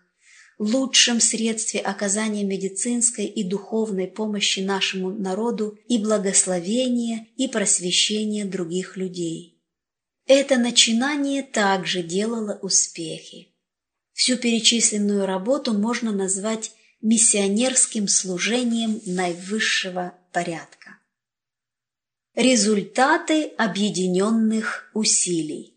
лучшем 0.59 1.21
средстве 1.21 1.79
оказания 1.81 2.43
медицинской 2.43 3.27
и 3.27 3.45
духовной 3.45 4.07
помощи 4.09 4.61
нашему 4.61 5.11
народу 5.11 5.79
и 5.89 5.99
благословения 5.99 7.27
и 7.37 7.49
просвещения 7.49 8.47
других 8.47 8.97
людей. 8.97 9.61
Это 10.27 10.57
начинание 10.57 11.43
также 11.43 12.03
делало 12.03 12.59
успехи. 12.63 13.49
Всю 14.15 14.39
перечисленную 14.39 15.27
работу 15.27 15.75
можно 15.75 16.13
назвать 16.13 16.73
миссионерским 17.03 18.09
служением 18.09 19.03
наивысшего 19.05 20.15
порядка. 20.33 20.82
Результаты 22.35 23.49
объединенных 23.59 24.91
усилий. 24.95 25.77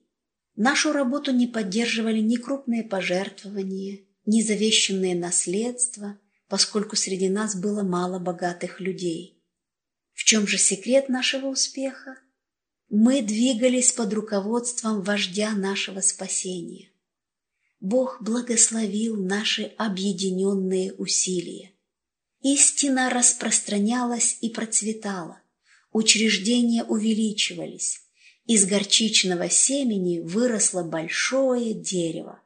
Нашу 0.55 0.93
работу 0.93 1.33
не 1.33 1.47
поддерживали 1.47 2.21
ни 2.21 2.37
крупные 2.37 2.81
пожертвования, 2.81 4.05
ни 4.25 4.41
завещанные 4.41 5.15
наследства, 5.15 6.17
поскольку 6.47 6.95
среди 6.95 7.27
нас 7.27 7.57
было 7.57 7.83
мало 7.83 8.19
богатых 8.19 8.79
людей. 8.79 9.43
В 10.13 10.23
чем 10.23 10.47
же 10.47 10.57
секрет 10.57 11.09
нашего 11.09 11.47
успеха? 11.47 12.19
Мы 12.87 13.21
двигались 13.21 13.91
под 13.91 14.13
руководством 14.13 15.01
вождя 15.01 15.51
нашего 15.51 15.99
спасения. 15.99 16.89
Бог 17.81 18.21
благословил 18.21 19.21
наши 19.21 19.73
объединенные 19.77 20.93
усилия. 20.93 21.73
Истина 22.39 23.09
распространялась 23.09 24.37
и 24.39 24.49
процветала, 24.49 25.41
учреждения 25.95 26.83
увеличивались, 26.83 28.01
из 28.45 28.65
горчичного 28.65 29.49
семени 29.49 30.19
выросло 30.19 30.83
большое 30.83 31.73
дерево. 31.73 32.41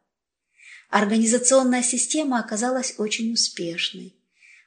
Организационная 0.89 1.81
система 1.81 2.39
оказалась 2.39 2.93
очень 2.99 3.33
успешной. 3.33 4.13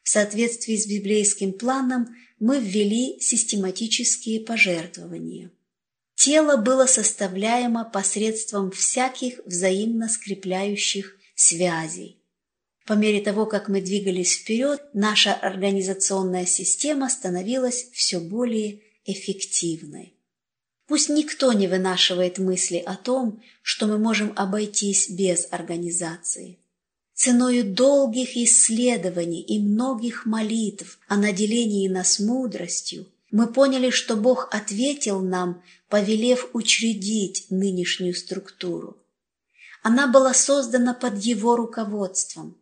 В 0.03 0.09
соответствии 0.09 0.77
с 0.77 0.88
библейским 0.88 1.53
планом 1.53 2.09
мы 2.40 2.59
ввели 2.59 3.21
систематические 3.21 4.40
пожертвования. 4.40 5.53
Тело 6.16 6.57
было 6.57 6.87
составляемо 6.87 7.85
посредством 7.85 8.73
всяких 8.73 9.38
взаимно 9.47 10.09
скрепляющих 10.09 11.16
связей. 11.37 12.21
По 12.87 12.95
мере 12.95 13.21
того, 13.21 13.47
как 13.47 13.68
мы 13.68 13.81
двигались 13.81 14.37
вперед, 14.37 14.83
наша 14.92 15.33
организационная 15.35 16.47
система 16.47 17.09
становилась 17.09 17.88
все 17.92 18.18
более 18.18 18.81
эффективной. 19.05 20.14
Пусть 20.88 21.09
никто 21.09 21.53
не 21.53 21.68
вынашивает 21.68 22.38
мысли 22.38 22.79
о 22.85 22.97
том, 22.97 23.40
что 23.62 23.87
мы 23.87 23.99
можем 23.99 24.33
обойтись 24.37 25.11
без 25.11 25.47
организации. 25.51 26.59
Ценою 27.14 27.64
долгих 27.64 28.37
исследований 28.37 29.42
и 29.42 29.61
многих 29.61 30.27
молитв 30.27 30.99
о 31.07 31.16
наделении 31.16 31.87
нас 31.87 32.18
мудростью 32.18 33.07
мы 33.31 33.47
поняли, 33.47 33.90
что 33.90 34.16
Бог 34.16 34.49
ответил 34.53 35.21
нам, 35.21 35.62
повелев 35.88 36.51
учредить 36.53 37.47
нынешнюю 37.49 38.14
структуру. 38.14 38.97
Она 39.83 40.07
была 40.07 40.35
создана 40.35 40.95
под 40.95 41.18
Его 41.18 41.57
руководством. 41.57 42.57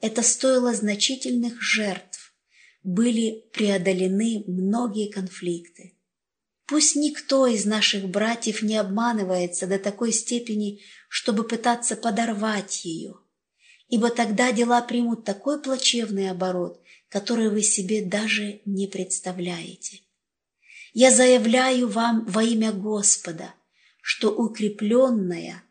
Это 0.00 0.22
стоило 0.22 0.74
значительных 0.74 1.60
жертв. 1.62 2.34
Были 2.82 3.44
преодолены 3.52 4.44
многие 4.46 5.10
конфликты. 5.10 5.94
Пусть 6.66 6.96
никто 6.96 7.46
из 7.46 7.66
наших 7.66 8.08
братьев 8.08 8.62
не 8.62 8.76
обманывается 8.76 9.66
до 9.66 9.78
такой 9.78 10.12
степени, 10.12 10.80
чтобы 11.08 11.44
пытаться 11.44 11.94
подорвать 11.94 12.84
ее, 12.84 13.16
ибо 13.88 14.10
тогда 14.10 14.50
дела 14.50 14.80
примут 14.80 15.24
такой 15.24 15.60
плачевный 15.60 16.30
оборот, 16.30 16.80
который 17.08 17.50
вы 17.50 17.62
себе 17.62 18.02
даже 18.02 18.60
не 18.64 18.86
представляете. 18.86 20.00
Я 20.94 21.10
заявляю 21.10 21.88
вам 21.88 22.24
во 22.26 22.42
имя 22.42 22.72
Господа, 22.72 23.54
что 24.00 24.30
укрепленная, 24.30 25.62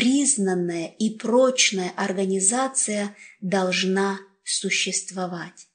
признанная 0.00 0.86
и 0.98 1.10
прочная 1.10 1.92
организация 1.94 3.14
должна 3.42 4.18
существовать. 4.44 5.68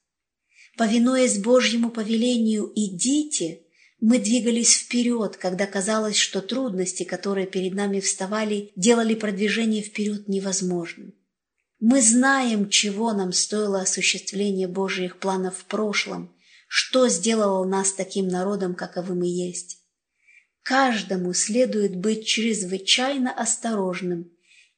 Повинуясь 0.76 1.38
Божьему 1.38 1.90
повелению 1.90 2.72
«идите», 2.74 3.60
мы 4.00 4.18
двигались 4.18 4.74
вперед, 4.74 5.36
когда 5.36 5.66
казалось, 5.66 6.16
что 6.16 6.40
трудности, 6.40 7.04
которые 7.04 7.46
перед 7.46 7.74
нами 7.74 8.00
вставали, 8.00 8.72
делали 8.74 9.14
продвижение 9.14 9.80
вперед 9.80 10.26
невозможным. 10.26 11.14
Мы 11.78 12.02
знаем, 12.02 12.68
чего 12.68 13.12
нам 13.12 13.32
стоило 13.32 13.82
осуществление 13.82 14.66
Божьих 14.66 15.18
планов 15.18 15.58
в 15.58 15.64
прошлом, 15.66 16.34
что 16.66 17.08
сделало 17.08 17.64
нас 17.64 17.92
таким 17.92 18.26
народом, 18.26 18.74
каковым 18.74 19.20
мы 19.20 19.28
есть. 19.28 19.85
Каждому 20.66 21.32
следует 21.32 21.94
быть 21.94 22.26
чрезвычайно 22.26 23.32
осторожным 23.32 24.32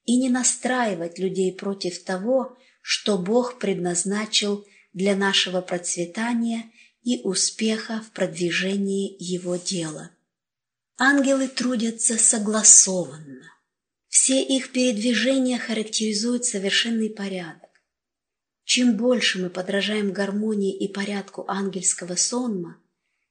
и 0.05 0.19
не 0.19 0.29
настраивать 0.29 1.19
людей 1.19 1.51
против 1.51 2.05
того, 2.05 2.59
что 2.83 3.17
Бог 3.17 3.59
предназначил 3.59 4.67
для 4.93 5.17
нашего 5.17 5.63
процветания 5.63 6.71
и 7.03 7.23
успеха 7.23 8.03
в 8.07 8.11
продвижении 8.11 9.17
его 9.19 9.57
дела. 9.57 10.11
Ангелы 10.99 11.49
трудятся 11.49 12.19
согласованно. 12.19 13.51
Все 14.09 14.45
их 14.45 14.73
передвижения 14.73 15.59
характеризуют 15.59 16.45
совершенный 16.45 17.09
порядок. 17.09 17.71
Чем 18.65 18.99
больше 18.99 19.39
мы 19.39 19.49
подражаем 19.49 20.13
гармонии 20.13 20.77
и 20.77 20.87
порядку 20.87 21.47
ангельского 21.49 22.17
сонма, 22.17 22.79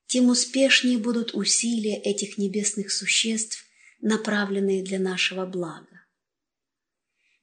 тем 0.08 0.30
успешнее 0.30 0.98
будут 0.98 1.34
усилия 1.34 1.98
этих 1.98 2.38
небесных 2.38 2.92
существ, 2.92 3.66
направленные 4.02 4.84
для 4.84 5.00
нашего 5.00 5.46
блага. 5.46 6.06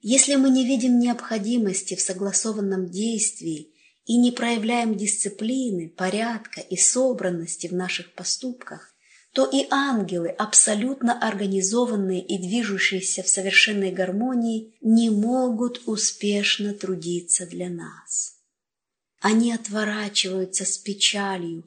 Если 0.01 0.35
мы 0.35 0.51
не 0.51 0.67
видим 0.67 0.99
необходимости 0.99 1.95
в 1.95 2.01
согласованном 2.01 2.91
действии 2.91 3.73
и 4.05 4.19
не 4.19 4.33
проявляем 4.33 4.97
дисциплины, 4.97 5.89
порядка 5.89 6.61
и 6.61 6.77
собранности 6.77 7.69
в 7.69 7.73
наших 7.73 8.13
поступках, 8.15 8.95
то 9.33 9.51
и 9.51 9.67
ангелы, 9.71 10.29
абсолютно 10.29 11.19
организованные 11.19 12.25
и 12.25 12.39
движущиеся 12.39 13.23
в 13.23 13.29
совершенной 13.29 13.91
гармонии, 13.91 14.75
не 14.81 15.11
могут 15.11 15.83
успешно 15.87 16.73
трудиться 16.73 17.47
для 17.47 17.69
нас. 17.69 18.37
Они 19.21 19.53
отворачиваются 19.53 20.65
с 20.65 20.79
печалью, 20.79 21.65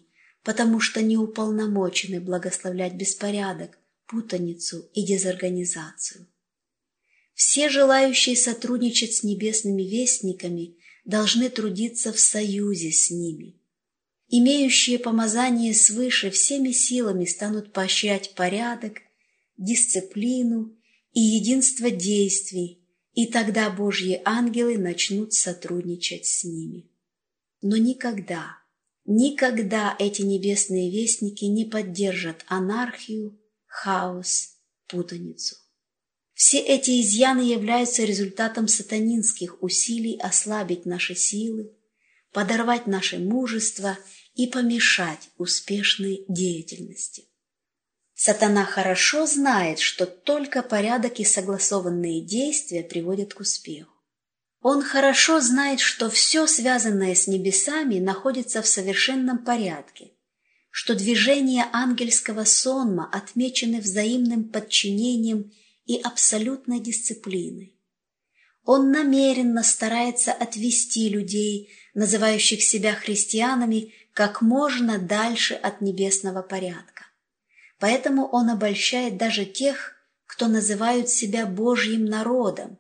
потому 0.48 0.80
что 0.80 1.02
не 1.02 1.18
уполномочены 1.18 2.22
благословлять 2.22 2.94
беспорядок, 2.94 3.78
путаницу 4.06 4.90
и 4.94 5.06
дезорганизацию. 5.06 6.26
Все 7.34 7.68
желающие 7.68 8.38
сотрудничать 8.38 9.14
с 9.14 9.24
небесными 9.24 9.84
вестниками 9.84 10.78
должны 11.04 11.50
трудиться 11.50 12.14
в 12.14 12.20
союзе 12.22 12.94
с 12.94 13.12
ними. 13.12 13.60
Имеющие 14.30 15.00
помазание 15.00 15.74
свыше 15.74 16.30
всеми 16.30 16.72
силами 16.72 17.26
станут 17.26 17.74
поощрять 17.74 18.34
порядок, 18.34 19.00
дисциплину 19.58 20.78
и 21.12 21.20
единство 21.20 21.92
действий, 21.92 22.88
и 23.12 23.26
тогда 23.26 23.70
Божьи 23.70 24.22
ангелы 24.24 24.78
начнут 24.78 25.34
сотрудничать 25.34 26.26
с 26.26 26.46
ними. 26.46 26.90
Но 27.62 27.76
никогда, 27.76 28.60
никогда 29.08 29.96
эти 29.98 30.22
небесные 30.22 30.92
вестники 30.92 31.46
не 31.46 31.66
поддержат 31.66 32.46
анархию, 32.48 33.40
хаос, 33.66 34.50
путаницу. 34.88 35.56
Все 36.34 36.60
эти 36.60 37.02
изъяны 37.02 37.42
являются 37.42 38.04
результатом 38.04 38.68
сатанинских 38.68 39.64
усилий 39.64 40.20
ослабить 40.22 40.86
наши 40.86 41.16
силы, 41.16 41.72
подорвать 42.32 42.86
наше 42.86 43.18
мужество 43.18 43.98
и 44.36 44.46
помешать 44.46 45.30
успешной 45.38 46.26
деятельности. 46.28 47.24
Сатана 48.14 48.66
хорошо 48.66 49.26
знает, 49.26 49.80
что 49.80 50.06
только 50.06 50.62
порядок 50.62 51.20
и 51.20 51.24
согласованные 51.24 52.22
действия 52.22 52.84
приводят 52.84 53.34
к 53.34 53.40
успеху. 53.40 53.97
Он 54.70 54.84
хорошо 54.84 55.40
знает, 55.40 55.80
что 55.80 56.10
все, 56.10 56.46
связанное 56.46 57.16
с 57.16 57.26
небесами, 57.26 58.00
находится 58.00 58.62
в 58.62 58.68
совершенном 58.68 59.38
порядке, 59.46 60.12
что 60.72 60.94
движения 60.94 61.70
ангельского 61.72 62.44
сонма 62.44 63.10
отмечены 63.14 63.80
взаимным 63.80 64.50
подчинением 64.50 65.54
и 65.86 66.02
абсолютной 66.02 66.82
дисциплиной. 66.82 67.80
Он 68.66 68.92
намеренно 68.92 69.64
старается 69.64 70.34
отвести 70.34 71.08
людей, 71.08 71.70
называющих 71.94 72.62
себя 72.62 72.94
христианами, 72.94 73.94
как 74.12 74.42
можно 74.42 74.98
дальше 74.98 75.54
от 75.54 75.80
небесного 75.80 76.42
порядка. 76.42 77.06
Поэтому 77.80 78.28
он 78.28 78.50
обольщает 78.50 79.16
даже 79.16 79.46
тех, 79.46 79.94
кто 80.26 80.48
называют 80.48 81.08
себя 81.08 81.46
Божьим 81.46 82.04
народом, 82.04 82.78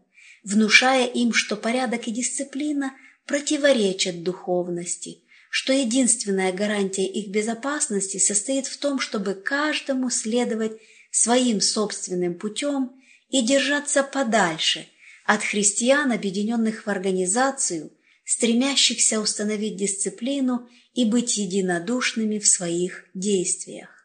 внушая 0.47 1.07
им, 1.07 1.33
что 1.33 1.57
порядок 1.57 2.07
и 2.07 2.11
дисциплина 2.11 2.93
противоречат 3.25 4.23
духовности, 4.23 5.19
что 5.49 5.73
единственная 5.73 6.53
гарантия 6.53 7.05
их 7.05 7.29
безопасности 7.29 8.17
состоит 8.17 8.67
в 8.67 8.77
том, 8.77 8.99
чтобы 8.99 9.33
каждому 9.33 10.09
следовать 10.09 10.79
своим 11.11 11.59
собственным 11.59 12.35
путем 12.35 12.93
и 13.29 13.41
держаться 13.41 14.03
подальше 14.03 14.87
от 15.25 15.43
христиан, 15.43 16.13
объединенных 16.13 16.85
в 16.85 16.89
организацию, 16.89 17.91
стремящихся 18.23 19.19
установить 19.19 19.75
дисциплину 19.75 20.69
и 20.93 21.03
быть 21.03 21.37
единодушными 21.37 22.39
в 22.39 22.47
своих 22.47 23.05
действиях. 23.13 23.96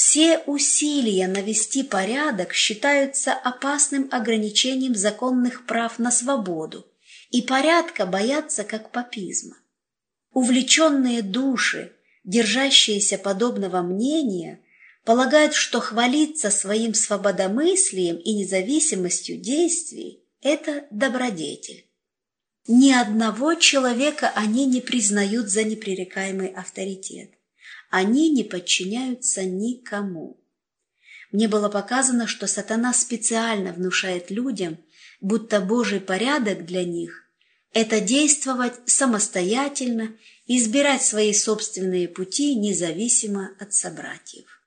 Все 0.00 0.38
усилия 0.46 1.26
навести 1.26 1.82
порядок 1.82 2.54
считаются 2.54 3.32
опасным 3.32 4.08
ограничением 4.12 4.94
законных 4.94 5.66
прав 5.66 5.98
на 5.98 6.12
свободу, 6.12 6.86
и 7.30 7.42
порядка 7.42 8.06
боятся 8.06 8.62
как 8.62 8.92
папизма. 8.92 9.56
Увлеченные 10.30 11.22
души, 11.22 11.96
держащиеся 12.22 13.18
подобного 13.18 13.82
мнения, 13.82 14.60
полагают, 15.02 15.54
что 15.54 15.80
хвалиться 15.80 16.52
своим 16.52 16.94
свободомыслием 16.94 18.18
и 18.18 18.34
независимостью 18.34 19.36
действий– 19.36 20.22
это 20.42 20.86
добродетель. 20.92 21.86
Ни 22.68 22.92
одного 22.92 23.56
человека 23.56 24.30
они 24.36 24.64
не 24.64 24.80
признают 24.80 25.48
за 25.48 25.64
непререкаемый 25.64 26.50
авторитет. 26.50 27.30
Они 27.90 28.30
не 28.30 28.44
подчиняются 28.44 29.44
никому. 29.44 30.38
Мне 31.32 31.48
было 31.48 31.68
показано, 31.68 32.26
что 32.26 32.46
сатана 32.46 32.92
специально 32.92 33.72
внушает 33.72 34.30
людям, 34.30 34.78
будто 35.20 35.60
Божий 35.60 36.00
порядок 36.00 36.64
для 36.64 36.84
них– 36.84 37.24
это 37.72 38.00
действовать 38.00 38.74
самостоятельно, 38.86 40.16
избирать 40.46 41.02
свои 41.02 41.32
собственные 41.32 42.08
пути 42.08 42.54
независимо 42.54 43.54
от 43.58 43.74
собратьев. 43.74 44.62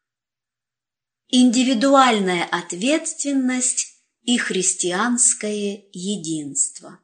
Индивидуальная 1.30 2.46
ответственность 2.46 3.96
и 4.24 4.38
христианское 4.38 5.86
единство. 5.92 7.00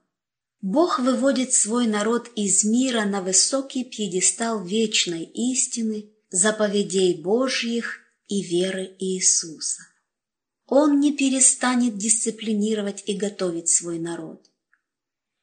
Бог 0.62 1.00
выводит 1.00 1.54
свой 1.54 1.86
народ 1.86 2.32
из 2.36 2.64
мира 2.64 3.06
на 3.06 3.22
высокий 3.22 3.84
пьедестал 3.84 4.64
вечной 4.64 5.24
истины, 5.24 6.10
заповедей 6.32 7.22
Божьих 7.22 8.00
и 8.28 8.42
веры 8.42 8.96
Иисуса. 8.98 9.84
Он 10.66 11.00
не 11.00 11.16
перестанет 11.16 11.98
дисциплинировать 11.98 13.04
и 13.06 13.16
готовить 13.16 13.70
свой 13.70 14.00
народ. 14.00 14.50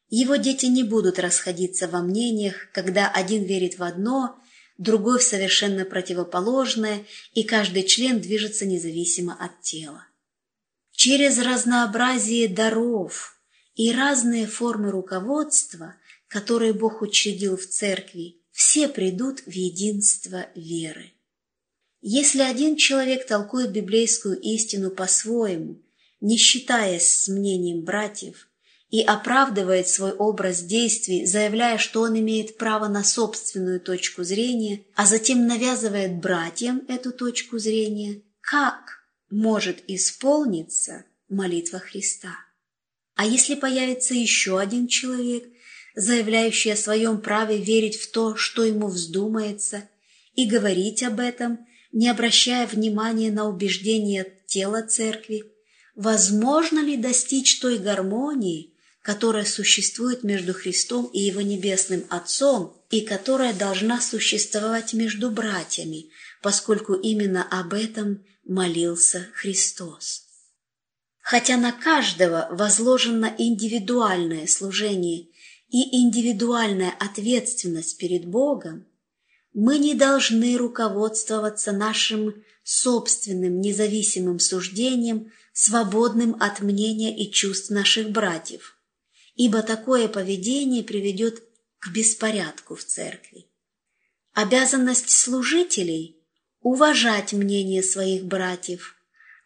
Его 0.08 0.36
дети 0.36 0.66
не 0.66 0.82
будут 0.82 1.18
расходиться 1.18 1.88
во 1.88 2.02
мнениях, 2.02 2.68
когда 2.72 3.08
один 3.08 3.44
верит 3.44 3.78
в 3.78 3.84
одно, 3.84 4.36
другой 4.78 5.20
в 5.20 5.22
совершенно 5.22 5.84
противоположное, 5.84 7.06
и 7.32 7.44
каждый 7.44 7.84
член 7.84 8.20
движется 8.20 8.66
независимо 8.66 9.34
от 9.34 9.62
тела. 9.62 10.06
Через 10.90 11.38
разнообразие 11.38 12.48
даров– 12.48 13.30
и 13.74 13.92
разные 13.92 14.46
формы 14.46 14.90
руководства, 14.90 15.96
которые 16.28 16.72
Бог 16.72 17.02
учредил 17.02 17.56
в 17.56 17.66
церкви, 17.66 18.36
все 18.50 18.88
придут 18.88 19.40
в 19.40 19.50
единство 19.50 20.46
веры. 20.54 21.12
Если 22.00 22.40
один 22.40 22.76
человек 22.76 23.26
толкует 23.26 23.72
библейскую 23.72 24.38
истину 24.40 24.90
по-своему, 24.90 25.80
не 26.20 26.36
считаясь 26.36 27.08
с 27.08 27.28
мнением 27.28 27.82
братьев, 27.82 28.48
и 28.90 29.02
оправдывает 29.02 29.88
свой 29.88 30.12
образ 30.12 30.60
действий, 30.60 31.26
заявляя, 31.26 31.78
что 31.78 32.02
он 32.02 32.16
имеет 32.18 32.56
право 32.56 32.86
на 32.86 33.02
собственную 33.02 33.80
точку 33.80 34.22
зрения, 34.22 34.84
а 34.94 35.04
затем 35.06 35.48
навязывает 35.48 36.20
братьям 36.20 36.82
эту 36.86 37.10
точку 37.10 37.58
зрения, 37.58 38.22
как 38.40 39.04
может 39.30 39.82
исполниться 39.88 41.04
молитва 41.28 41.80
Христа? 41.80 42.36
А 43.14 43.26
если 43.26 43.54
появится 43.54 44.14
еще 44.14 44.58
один 44.58 44.88
человек, 44.88 45.44
заявляющий 45.94 46.72
о 46.72 46.76
своем 46.76 47.20
праве 47.20 47.58
верить 47.58 47.96
в 47.96 48.10
то, 48.10 48.36
что 48.36 48.64
ему 48.64 48.88
вздумается, 48.88 49.88
и 50.34 50.46
говорить 50.46 51.02
об 51.02 51.20
этом, 51.20 51.66
не 51.92 52.08
обращая 52.08 52.66
внимания 52.66 53.30
на 53.30 53.48
убеждения 53.48 54.26
тела 54.46 54.82
церкви, 54.82 55.44
возможно 55.94 56.80
ли 56.80 56.96
достичь 56.96 57.60
той 57.60 57.78
гармонии, 57.78 58.74
которая 59.00 59.44
существует 59.44 60.24
между 60.24 60.54
Христом 60.54 61.06
и 61.12 61.20
Его 61.20 61.40
Небесным 61.40 62.04
Отцом 62.08 62.76
и 62.90 63.02
которая 63.02 63.52
должна 63.52 64.00
существовать 64.00 64.92
между 64.92 65.30
братьями, 65.30 66.06
поскольку 66.42 66.94
именно 66.94 67.46
об 67.48 67.74
этом 67.74 68.24
молился 68.44 69.28
Христос. 69.34 70.23
Хотя 71.24 71.56
на 71.56 71.72
каждого 71.72 72.48
возложено 72.50 73.34
индивидуальное 73.38 74.46
служение 74.46 75.28
и 75.70 76.02
индивидуальная 76.02 76.92
ответственность 77.00 77.96
перед 77.96 78.26
Богом, 78.26 78.86
мы 79.54 79.78
не 79.78 79.94
должны 79.94 80.58
руководствоваться 80.58 81.72
нашим 81.72 82.44
собственным 82.62 83.62
независимым 83.62 84.38
суждением, 84.38 85.32
свободным 85.54 86.36
от 86.40 86.60
мнения 86.60 87.16
и 87.16 87.32
чувств 87.32 87.70
наших 87.70 88.10
братьев, 88.10 88.78
ибо 89.34 89.62
такое 89.62 90.08
поведение 90.08 90.84
приведет 90.84 91.42
к 91.78 91.90
беспорядку 91.90 92.74
в 92.74 92.84
церкви. 92.84 93.48
Обязанность 94.34 95.08
служителей– 95.08 96.18
уважать 96.60 97.32
мнение 97.32 97.82
своих 97.82 98.26
братьев– 98.26 98.93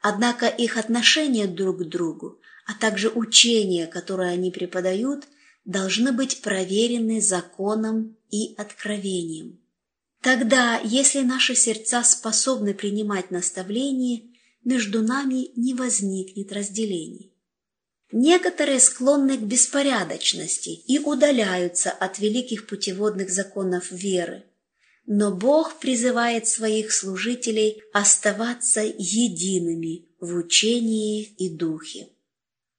Однако 0.01 0.47
их 0.47 0.77
отношения 0.77 1.47
друг 1.47 1.81
к 1.81 1.85
другу, 1.85 2.41
а 2.67 2.75
также 2.75 3.09
учения, 3.09 3.87
которые 3.87 4.31
они 4.31 4.51
преподают, 4.51 5.25
должны 5.65 6.13
быть 6.13 6.41
проверены 6.41 7.21
законом 7.21 8.17
и 8.31 8.55
откровением. 8.57 9.61
Тогда, 10.21 10.81
если 10.83 11.21
наши 11.21 11.55
сердца 11.55 12.03
способны 12.03 12.75
принимать 12.75 13.31
наставления, 13.31 14.23
между 14.65 15.03
нами 15.03 15.51
не 15.57 15.75
возникнет 15.75 16.53
разделений. 16.53 17.33
Некоторые 18.11 18.81
склонны 18.81 19.37
к 19.37 19.43
беспорядочности 19.43 20.71
и 20.71 20.99
удаляются 20.99 21.91
от 21.91 22.19
великих 22.19 22.67
путеводных 22.67 23.31
законов 23.31 23.91
веры, 23.91 24.45
но 25.11 25.35
Бог 25.35 25.81
призывает 25.81 26.47
своих 26.47 26.93
служителей 26.93 27.83
оставаться 27.95 28.83
едиными 28.83 30.07
в 30.21 30.37
учении 30.37 31.23
и 31.23 31.49
духе. 31.49 32.11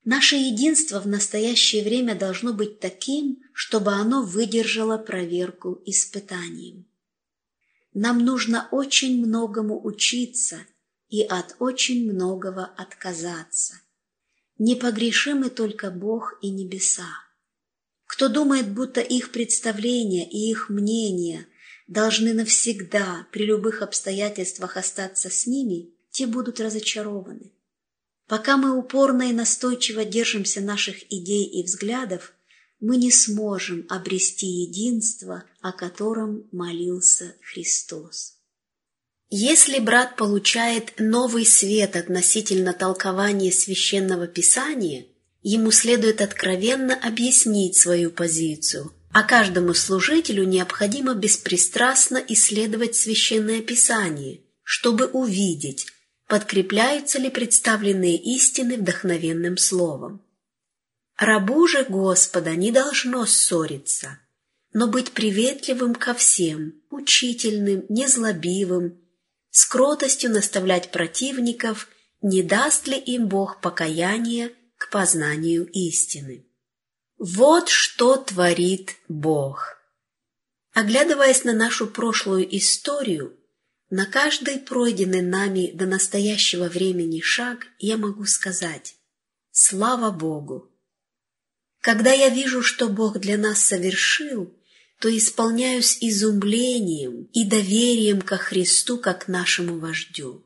Наше 0.06 0.36
единство 0.36 1.00
в 1.00 1.08
настоящее 1.08 1.84
время 1.84 2.14
должно 2.14 2.54
быть 2.54 2.80
таким, 2.80 3.42
чтобы 3.52 3.94
оно 3.94 4.22
выдержало 4.22 5.00
проверку 5.00 5.82
испытанием. 5.88 6.86
Нам 7.96 8.24
нужно 8.24 8.70
очень 8.72 9.26
многому 9.26 9.84
учиться 9.84 10.60
и 11.08 11.24
от 11.24 11.56
очень 11.58 12.14
многого 12.14 12.64
отказаться. 12.64 13.74
Непогрешимы 14.60 15.50
только 15.50 15.90
Бог 15.90 16.38
и 16.44 16.52
небеса. 16.52 17.10
Кто 18.06 18.30
думает, 18.30 18.72
будто 18.72 19.02
их 19.02 19.32
представления 19.32 20.30
и 20.30 20.52
их 20.52 20.70
мнения– 20.70 21.48
должны 21.90 22.34
навсегда 22.34 23.28
при 23.32 23.46
любых 23.46 23.82
обстоятельствах 23.82 24.78
остаться 24.78 25.30
с 25.30 25.48
ними, 25.48 25.90
те 26.12 26.28
будут 26.28 26.60
разочарованы. 26.60 27.52
Пока 28.28 28.58
мы 28.58 28.78
упорно 28.78 29.24
и 29.24 29.34
настойчиво 29.34 30.06
держимся 30.06 30.62
наших 30.62 31.12
идей 31.12 31.46
и 31.46 31.64
взглядов, 31.64 32.34
мы 32.80 32.98
не 32.98 33.12
сможем 33.12 33.88
обрести 33.90 34.46
единство, 34.46 35.44
о 35.62 35.72
котором 35.72 36.48
молился 36.52 37.36
Христос. 37.42 38.36
Если 39.32 39.80
брат 39.80 40.16
получает 40.16 40.94
новый 41.00 41.46
свет 41.46 41.96
относительно 41.96 42.74
толкования 42.74 43.52
священного 43.52 44.28
писания, 44.28 45.08
ему 45.42 45.72
следует 45.72 46.22
откровенно 46.22 46.96
объяснить 46.96 47.76
свою 47.76 48.12
позицию– 48.12 48.94
а 49.12 49.24
каждому 49.24 49.74
служителю 49.74 50.46
необходимо 50.46 51.14
беспристрастно 51.16 52.18
исследовать 52.18 52.96
Священное 52.96 53.62
Писание, 53.62 54.42
чтобы 54.64 55.08
увидеть, 55.08 55.88
подкрепляются 56.28 57.18
ли 57.18 57.30
представленные 57.30 58.18
истины 58.18 58.78
вдохновенным 58.78 59.58
словом. 59.58 60.22
Рабу 61.18 61.68
же 61.68 61.84
Господа 61.84 62.56
не 62.56 62.72
должно 62.72 63.26
ссориться, 63.26 64.20
но 64.74 64.88
быть 64.88 65.12
приветливым 65.12 65.96
ко 65.96 66.14
всем, 66.14 66.76
учительным, 66.92 67.86
незлобивым, 67.90 69.02
с 69.50 69.66
кротостью 69.66 70.32
наставлять 70.32 70.92
противников, 70.92 71.90
не 72.22 72.44
даст 72.44 72.88
ли 72.88 72.98
им 72.98 73.28
Бог 73.28 73.60
покаяния 73.60 74.52
к 74.78 74.92
познанию 74.92 75.66
истины. 75.72 76.46
Вот 77.20 77.68
что 77.68 78.16
творит 78.16 78.96
Бог. 79.10 79.78
Оглядываясь 80.72 81.44
на 81.44 81.52
нашу 81.52 81.88
прошлую 81.88 82.48
историю, 82.58 83.38
на 83.90 84.06
каждый 84.06 84.58
пройденный 84.58 85.22
нами 85.22 85.72
до 85.74 85.86
настоящего 85.86 86.70
времени 86.70 87.20
шаг 87.20 87.68
я 87.78 87.98
могу 87.98 88.24
сказать 88.24 88.96
«Слава 89.52 90.12
Богу!». 90.12 90.72
Когда 91.82 92.14
я 92.14 92.30
вижу, 92.30 92.64
что 92.64 92.88
Бог 92.88 93.20
для 93.20 93.38
нас 93.38 93.60
совершил, 93.60 94.58
то 95.02 95.10
исполняюсь 95.10 95.98
изумлением 96.00 97.24
и 97.34 97.44
доверием 97.44 98.22
ко 98.22 98.38
Христу 98.38 98.98
как 98.98 99.28
нашему 99.28 99.78
вождю. 99.78 100.46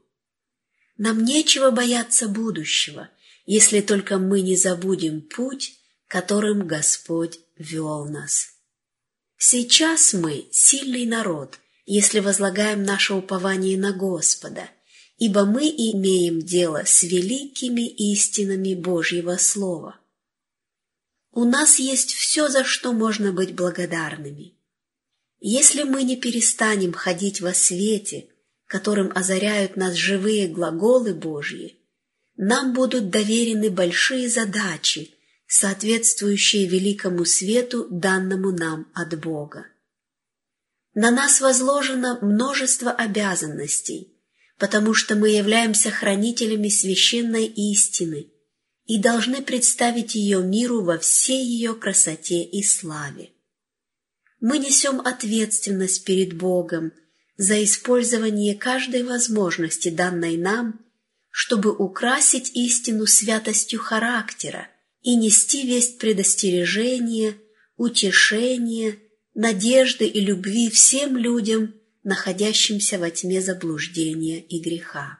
Нам 0.97 1.23
нечего 1.23 1.69
бояться 1.69 2.27
будущего, 2.27 3.11
если 3.45 3.81
только 3.81 4.17
мы 4.17 4.41
не 4.41 4.55
забудем 4.55 5.21
путь, 5.21 5.79
которым 6.13 6.67
Господь 6.67 7.39
вел 7.57 8.05
нас. 8.05 8.49
Сейчас 9.35 10.13
мы 10.13 10.47
сильный 10.51 11.07
народ, 11.07 11.57
если 11.87 12.19
возлагаем 12.19 12.83
наше 12.83 13.15
упование 13.15 13.79
на 13.79 13.93
Господа, 13.93 14.69
ибо 15.17 15.45
мы 15.45 15.63
имеем 15.63 16.39
дело 16.39 16.83
с 16.85 17.01
великими 17.01 17.87
истинами 18.11 18.75
Божьего 18.75 19.37
Слова. 19.37 19.99
У 21.31 21.45
нас 21.45 21.79
есть 21.79 22.13
все, 22.13 22.47
за 22.47 22.63
что 22.63 22.93
можно 22.93 23.33
быть 23.33 23.55
благодарными. 23.55 24.55
Если 25.39 25.81
мы 25.81 26.03
не 26.03 26.15
перестанем 26.15 26.93
ходить 26.93 27.41
во 27.41 27.55
свете, 27.55 28.27
которым 28.67 29.11
озаряют 29.15 29.77
нас 29.77 29.95
живые 29.95 30.47
глаголы 30.47 31.15
Божьи, 31.15 31.79
нам 32.35 32.73
будут 32.75 33.09
доверены 33.09 33.71
большие 33.71 34.29
задачи, 34.29 35.12
соответствующие 35.55 36.65
великому 36.65 37.25
свету, 37.25 37.87
данному 37.91 38.51
нам 38.51 38.91
от 38.95 39.19
Бога. 39.19 39.67
На 40.95 41.11
нас 41.11 41.41
возложено 41.41 42.17
множество 42.23 42.89
обязанностей, 42.89 44.17
потому 44.57 44.95
что 44.95 45.15
мы 45.15 45.29
являемся 45.29 45.91
хранителями 45.91 46.69
священной 46.69 47.45
истины 47.45 48.31
и 48.85 48.99
должны 48.99 49.43
представить 49.43 50.15
ее 50.15 50.41
миру 50.41 50.81
во 50.81 50.97
всей 50.97 51.45
ее 51.45 51.75
красоте 51.75 52.43
и 52.43 52.63
славе. 52.63 53.29
Мы 54.39 54.57
несем 54.57 55.01
ответственность 55.01 56.03
перед 56.03 56.33
Богом 56.33 56.93
за 57.37 57.63
использование 57.63 58.55
каждой 58.55 59.03
возможности, 59.03 59.89
данной 59.89 60.35
нам, 60.35 60.83
чтобы 61.29 61.71
украсить 61.71 62.49
истину 62.55 63.05
святостью 63.05 63.79
характера, 63.79 64.67
и 65.03 65.15
нести 65.15 65.67
весть 65.67 65.99
предостережения, 65.99 67.35
утешения, 67.77 68.97
надежды 69.35 70.07
и 70.07 70.19
любви 70.19 70.69
всем 70.69 71.17
людям, 71.17 71.75
находящимся 72.03 72.97
во 72.97 73.09
тьме 73.11 73.41
заблуждения 73.41 74.39
и 74.41 74.59
греха. 74.59 75.19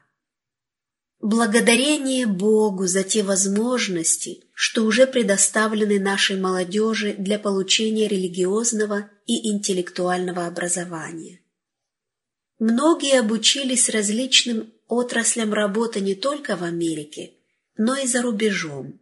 Благодарение 1.20 2.28
Богу 2.28 2.86
за 2.86 3.04
те 3.04 3.24
возможности, 3.24 4.44
что 4.54 4.84
уже 4.84 5.08
предоставлены 5.08 6.00
нашей 6.00 6.38
молодежи 6.38 7.16
для 7.18 7.40
получения 7.40 8.10
религиозного 8.10 9.10
и 9.26 9.50
интеллектуального 9.50 10.48
образования. 10.48 11.40
Многие 12.60 13.20
обучились 13.20 13.90
различным 13.90 14.74
отраслям 14.88 15.54
работы 15.54 16.02
не 16.02 16.16
только 16.16 16.58
в 16.58 16.64
Америке, 16.64 17.32
но 17.78 17.96
и 17.96 18.06
за 18.06 18.22
рубежом. 18.22 19.00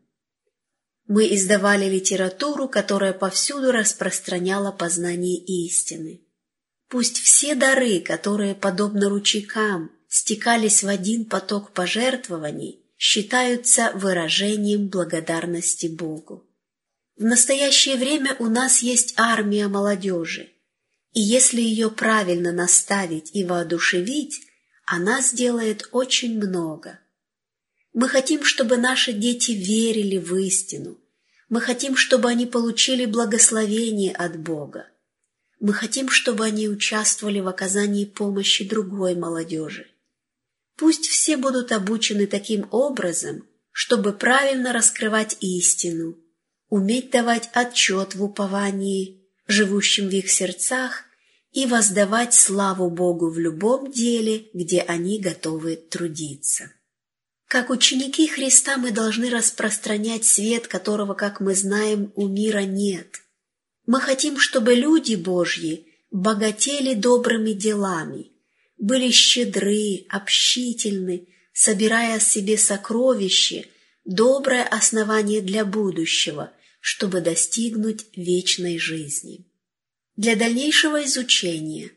Мы 1.14 1.36
издавали 1.36 1.90
литературу, 1.90 2.70
которая 2.70 3.12
повсюду 3.12 3.74
распространяла 3.74 4.72
познание 4.72 5.38
истины. 5.38 6.22
Пусть 6.88 7.18
все 7.18 7.54
дары, 7.54 8.00
которые, 8.00 8.56
подобно 8.56 9.10
ручейкам, 9.10 9.92
стекались 10.08 10.84
в 10.84 10.88
один 10.88 11.26
поток 11.26 11.74
пожертвований, 11.74 12.86
считаются 12.98 13.92
выражением 13.94 14.88
благодарности 14.88 15.88
Богу. 15.88 16.50
В 17.18 17.26
настоящее 17.26 17.98
время 17.98 18.38
у 18.40 18.46
нас 18.46 18.82
есть 18.82 19.14
армия 19.18 19.68
молодежи, 19.68 20.54
и 21.12 21.20
если 21.20 21.60
ее 21.60 21.92
правильно 21.92 22.54
наставить 22.54 23.36
и 23.36 23.44
воодушевить, 23.44 24.40
она 24.86 25.22
сделает 25.22 25.90
очень 25.92 26.38
много. 26.38 27.00
Мы 27.94 28.08
хотим, 28.08 28.46
чтобы 28.46 28.78
наши 28.78 29.12
дети 29.12 29.52
верили 29.52 30.18
в 30.18 30.34
истину, 30.38 31.01
мы 31.52 31.60
хотим, 31.60 31.98
чтобы 31.98 32.30
они 32.30 32.46
получили 32.46 33.06
благословение 33.06 34.14
от 34.14 34.40
Бога. 34.40 34.88
Мы 35.60 35.74
хотим, 35.74 36.10
чтобы 36.10 36.46
они 36.46 36.70
участвовали 36.70 37.42
в 37.42 37.48
оказании 37.50 38.06
помощи 38.06 38.64
другой 38.68 39.16
молодежи. 39.16 39.88
Пусть 40.78 41.08
все 41.08 41.36
будут 41.36 41.74
обучены 41.74 42.26
таким 42.26 42.70
образом, 42.72 43.46
чтобы 43.74 44.14
правильно 44.14 44.72
раскрывать 44.72 45.36
истину, 45.42 46.18
уметь 46.70 47.12
давать 47.12 47.50
отчет 47.52 48.16
в 48.16 48.24
уповании, 48.24 49.28
живущим 49.46 50.08
в 50.08 50.14
их 50.14 50.32
сердцах, 50.32 51.04
и 51.52 51.66
воздавать 51.66 52.34
славу 52.34 52.90
Богу 52.90 53.30
в 53.30 53.38
любом 53.38 53.92
деле, 53.92 54.48
где 54.54 54.80
они 54.80 55.20
готовы 55.20 55.76
трудиться. 55.76 56.72
Как 57.52 57.70
ученики 57.70 58.30
Христа 58.30 58.78
мы 58.78 58.92
должны 58.92 59.30
распространять 59.30 60.24
свет, 60.24 60.70
которого, 60.70 61.16
как 61.16 61.42
мы 61.42 61.54
знаем, 61.54 62.14
у 62.16 62.30
мира 62.30 62.62
нет. 62.62 63.24
Мы 63.86 64.00
хотим, 64.00 64.40
чтобы 64.40 64.74
люди 64.74 65.16
Божьи 65.16 65.86
богатели 66.12 66.94
добрыми 66.94 67.52
делами, 67.52 68.32
были 68.78 69.12
щедры, 69.12 70.06
общительны, 70.08 71.28
собирая 71.52 72.22
себе 72.22 72.58
сокровища, 72.58 73.66
доброе 74.06 74.64
основание 74.64 75.42
для 75.42 75.66
будущего, 75.66 76.54
чтобы 76.80 77.20
достигнуть 77.20 78.06
вечной 78.16 78.78
жизни. 78.78 79.46
Для 80.16 80.38
дальнейшего 80.38 81.04
изучения 81.04 81.92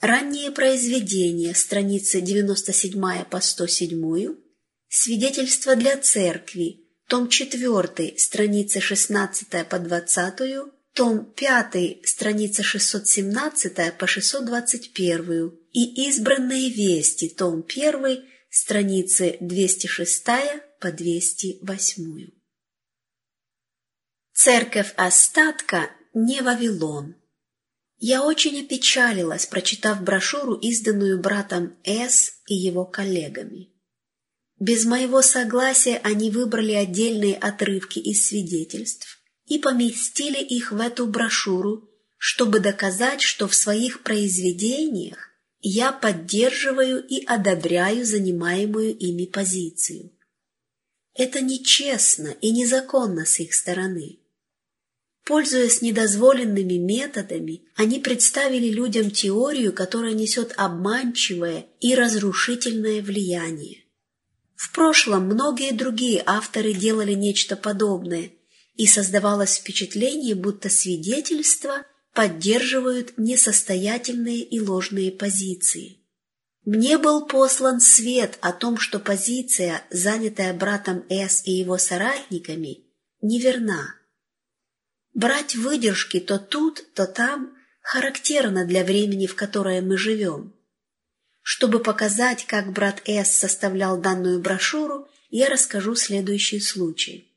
ранние 0.00 0.50
произведения, 0.50 1.54
страницы 1.54 2.20
97 2.20 3.24
по 3.26 3.40
107, 3.40 4.47
Свидетельство 4.88 5.76
для 5.76 5.98
церкви, 5.98 6.88
том 7.08 7.28
4, 7.28 8.18
страница 8.18 8.80
16 8.80 9.68
по 9.68 9.78
20, 9.78 10.72
том 10.94 11.26
5, 11.26 12.06
страница 12.06 12.62
617 12.62 13.98
по 13.98 14.06
621 14.06 15.58
и 15.72 16.08
избранные 16.08 16.70
вести, 16.70 17.28
том 17.28 17.64
1, 17.68 18.24
страницы 18.50 19.36
206 19.40 20.24
по 20.80 20.90
208. 20.90 22.28
Церковь 24.32 24.94
остатка 24.96 25.90
не 26.14 26.40
Вавилон. 26.40 27.14
Я 27.98 28.24
очень 28.24 28.64
опечалилась, 28.64 29.44
прочитав 29.44 30.02
брошюру, 30.02 30.54
изданную 30.54 31.20
братом 31.20 31.76
С. 31.84 32.40
и 32.46 32.54
его 32.54 32.86
коллегами. 32.86 33.77
Без 34.60 34.84
моего 34.84 35.22
согласия 35.22 36.00
они 36.02 36.30
выбрали 36.30 36.72
отдельные 36.72 37.36
отрывки 37.36 38.00
из 38.00 38.26
свидетельств 38.26 39.20
и 39.46 39.58
поместили 39.58 40.42
их 40.42 40.72
в 40.72 40.80
эту 40.80 41.06
брошюру, 41.06 41.88
чтобы 42.16 42.58
доказать, 42.58 43.22
что 43.22 43.46
в 43.46 43.54
своих 43.54 44.02
произведениях 44.02 45.30
я 45.60 45.92
поддерживаю 45.92 47.04
и 47.06 47.24
одобряю 47.24 48.04
занимаемую 48.04 48.96
ими 48.96 49.26
позицию. 49.26 50.12
Это 51.14 51.40
нечестно 51.40 52.34
и 52.40 52.50
незаконно 52.50 53.24
с 53.24 53.38
их 53.38 53.54
стороны. 53.54 54.18
Пользуясь 55.24 55.82
недозволенными 55.82 56.74
методами, 56.74 57.62
они 57.76 58.00
представили 58.00 58.70
людям 58.70 59.10
теорию, 59.10 59.72
которая 59.72 60.14
несет 60.14 60.54
обманчивое 60.56 61.66
и 61.80 61.94
разрушительное 61.94 63.02
влияние. 63.02 63.84
В 64.58 64.72
прошлом 64.72 65.26
многие 65.26 65.72
другие 65.72 66.20
авторы 66.26 66.74
делали 66.74 67.12
нечто 67.12 67.54
подобное, 67.54 68.32
и 68.74 68.88
создавалось 68.88 69.56
впечатление, 69.56 70.34
будто 70.34 70.68
свидетельства 70.68 71.86
поддерживают 72.12 73.16
несостоятельные 73.16 74.40
и 74.40 74.58
ложные 74.58 75.12
позиции. 75.12 75.98
Мне 76.64 76.98
был 76.98 77.24
послан 77.24 77.78
свет 77.78 78.36
о 78.40 78.52
том, 78.52 78.78
что 78.78 78.98
позиция, 78.98 79.84
занятая 79.90 80.52
братом 80.52 81.04
С 81.08 81.46
и 81.46 81.52
его 81.52 81.78
соратниками, 81.78 82.84
неверна. 83.22 83.94
Брать 85.14 85.54
выдержки 85.54 86.18
то 86.18 86.40
тут, 86.40 86.84
то 86.94 87.06
там 87.06 87.54
характерно 87.80 88.64
для 88.64 88.82
времени, 88.82 89.28
в 89.28 89.36
которое 89.36 89.82
мы 89.82 89.96
живем. 89.96 90.57
Чтобы 91.50 91.78
показать, 91.78 92.44
как 92.44 92.74
брат 92.74 93.00
С 93.06 93.38
составлял 93.38 93.98
данную 93.98 94.38
брошюру, 94.38 95.08
я 95.30 95.48
расскажу 95.48 95.94
следующий 95.94 96.60
случай. 96.60 97.34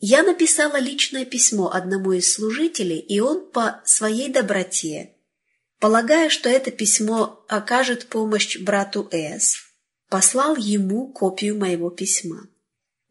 Я 0.00 0.24
написала 0.24 0.76
личное 0.80 1.24
письмо 1.24 1.70
одному 1.72 2.10
из 2.14 2.32
служителей, 2.32 2.98
и 2.98 3.20
он 3.20 3.48
по 3.52 3.80
своей 3.84 4.28
доброте 4.28 5.12
Полагая, 5.78 6.30
что 6.30 6.48
это 6.48 6.72
письмо 6.72 7.44
окажет 7.46 8.08
помощь 8.08 8.58
брату 8.58 9.08
С, 9.12 9.54
послал 10.08 10.56
ему 10.56 11.12
копию 11.12 11.56
моего 11.56 11.90
письма. 11.90 12.48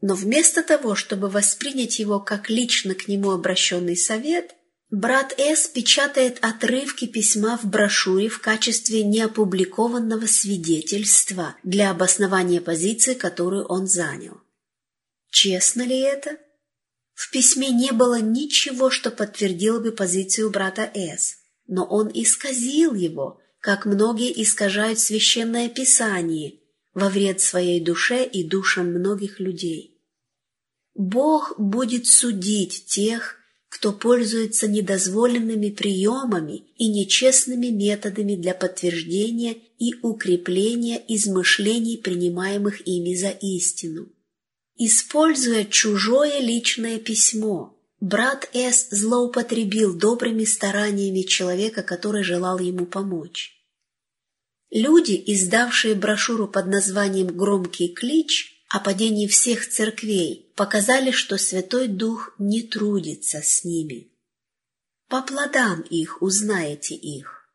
Но 0.01 0.13
вместо 0.13 0.61
того, 0.61 0.95
чтобы 0.95 1.29
воспринять 1.29 1.99
его 1.99 2.19
как 2.19 2.49
лично 2.49 2.95
к 2.95 3.07
нему 3.07 3.31
обращенный 3.31 3.95
совет, 3.95 4.57
брат 4.93 5.33
С 5.37 5.67
печатает 5.67 6.37
отрывки 6.41 7.05
письма 7.05 7.57
в 7.57 7.65
брошюре 7.65 8.29
в 8.29 8.39
качестве 8.39 9.03
неопубликованного 9.03 10.25
свидетельства 10.25 11.55
для 11.63 11.91
обоснования 11.91 12.61
позиции, 12.61 13.13
которую 13.13 13.65
он 13.65 13.87
занял. 13.87 14.39
Честно 15.29 15.81
ли 15.81 15.99
это? 15.99 16.37
В 17.13 17.31
письме 17.31 17.69
не 17.69 17.91
было 17.91 18.21
ничего, 18.21 18.89
что 18.89 19.11
подтвердило 19.11 19.79
бы 19.79 19.91
позицию 19.91 20.49
брата 20.49 20.89
С 20.93 21.43
но 21.67 21.85
он 21.85 22.11
исказил 22.13 22.93
его, 22.93 23.39
как 23.59 23.85
многие 23.85 24.41
искажают 24.43 24.99
священное 24.99 25.69
писание 25.69 26.59
во 26.93 27.09
вред 27.09 27.41
своей 27.41 27.79
душе 27.79 28.25
и 28.25 28.43
душам 28.43 28.87
многих 28.87 29.39
людей. 29.39 30.01
Бог 30.93 31.53
будет 31.57 32.05
судить 32.05 32.85
тех, 32.85 33.37
кто 33.73 33.91
пользуется 33.91 34.67
недозволенными 34.67 35.71
приемами 35.71 36.63
и 36.77 36.89
нечестными 36.89 37.67
методами 37.67 38.35
для 38.35 38.53
подтверждения 38.53 39.57
и 39.79 39.95
укрепления 40.03 41.03
измышлений, 41.07 41.97
принимаемых 41.97 42.87
ими 42.87 43.15
за 43.15 43.29
истину. 43.29 44.09
Используя 44.77 45.65
чужое 45.65 46.39
личное 46.39 46.99
письмо, 46.99 47.75
Брат 47.99 48.47
С. 48.53 48.89
злоупотребил 48.91 49.97
добрыми 49.97 50.43
стараниями 50.43 51.21
человека, 51.21 51.81
который 51.81 52.21
желал 52.23 52.59
ему 52.59 52.85
помочь. 52.85 53.59
Люди, 54.69 55.19
издавшие 55.25 55.95
брошюру 55.95 56.47
под 56.47 56.67
названием 56.67 57.35
«Громкий 57.35 57.87
клич» 57.87 58.52
о 58.73 58.79
падении 58.79 59.27
всех 59.27 59.69
церквей, 59.69 60.51
показали, 60.55 61.11
что 61.11 61.37
Святой 61.37 61.87
Дух 61.87 62.33
не 62.39 62.63
трудится 62.63 63.39
с 63.43 63.63
ними. 63.63 64.07
По 65.07 65.21
плодам 65.21 65.81
их 65.81 66.23
узнаете 66.23 66.95
их. 66.95 67.47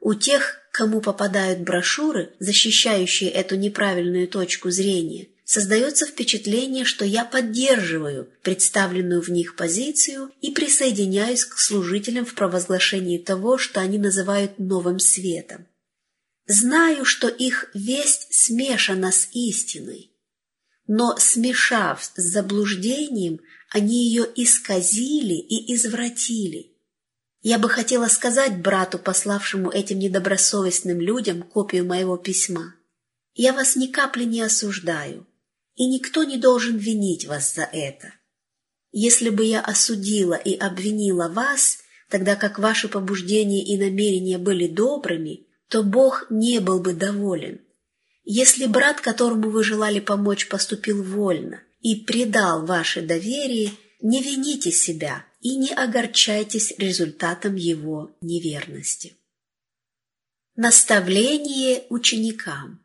У 0.00 0.14
тех, 0.14 0.60
кому 0.72 1.02
попадают 1.02 1.60
брошюры, 1.60 2.34
защищающие 2.38 3.28
эту 3.28 3.56
неправильную 3.56 4.26
точку 4.28 4.70
зрения, 4.70 5.28
создается 5.44 6.06
впечатление, 6.06 6.86
что 6.86 7.04
я 7.04 7.26
поддерживаю 7.26 8.30
представленную 8.42 9.20
в 9.20 9.28
них 9.28 9.56
позицию 9.56 10.30
и 10.40 10.52
присоединяюсь 10.52 11.44
к 11.44 11.58
служителям 11.58 12.24
в 12.24 12.34
провозглашении 12.34 13.18
того, 13.18 13.58
что 13.58 13.80
они 13.80 13.98
называют 13.98 14.58
новым 14.58 15.00
светом. 15.00 15.66
Знаю, 16.46 17.04
что 17.04 17.28
их 17.28 17.70
весть 17.74 18.28
смешана 18.30 19.12
с 19.12 19.28
истиной, 19.34 20.11
но, 20.86 21.16
смешав 21.18 22.02
с 22.02 22.12
заблуждением, 22.16 23.40
они 23.70 24.06
ее 24.06 24.26
исказили 24.36 25.34
и 25.34 25.74
извратили. 25.74 26.72
Я 27.40 27.58
бы 27.58 27.68
хотела 27.68 28.08
сказать 28.08 28.60
брату, 28.60 28.98
пославшему 28.98 29.70
этим 29.70 29.98
недобросовестным 29.98 31.00
людям 31.00 31.42
копию 31.42 31.84
моего 31.86 32.16
письма, 32.16 32.74
«Я 33.34 33.52
вас 33.52 33.76
ни 33.76 33.86
капли 33.86 34.24
не 34.24 34.42
осуждаю» 34.42 35.26
и 35.74 35.86
никто 35.86 36.24
не 36.24 36.36
должен 36.36 36.76
винить 36.76 37.26
вас 37.26 37.54
за 37.54 37.62
это. 37.62 38.14
Если 38.90 39.30
бы 39.30 39.44
я 39.44 39.60
осудила 39.60 40.34
и 40.34 40.54
обвинила 40.54 41.28
вас, 41.28 41.78
тогда 42.10 42.36
как 42.36 42.58
ваши 42.58 42.88
побуждения 42.88 43.64
и 43.64 43.78
намерения 43.78 44.38
были 44.38 44.66
добрыми, 44.66 45.46
то 45.68 45.82
Бог 45.82 46.26
не 46.28 46.60
был 46.60 46.80
бы 46.80 46.92
доволен. 46.92 47.62
Если 48.24 48.66
брат, 48.66 49.00
которому 49.00 49.50
вы 49.50 49.64
желали 49.64 50.00
помочь, 50.00 50.48
поступил 50.48 51.02
вольно 51.02 51.60
и 51.80 51.96
предал 51.96 52.64
ваше 52.64 53.02
доверие, 53.02 53.72
не 54.00 54.22
вините 54.22 54.70
себя 54.70 55.24
и 55.40 55.56
не 55.56 55.70
огорчайтесь 55.70 56.72
результатом 56.78 57.56
его 57.56 58.16
неверности. 58.20 59.16
Наставление 60.54 61.84
ученикам 61.88 62.80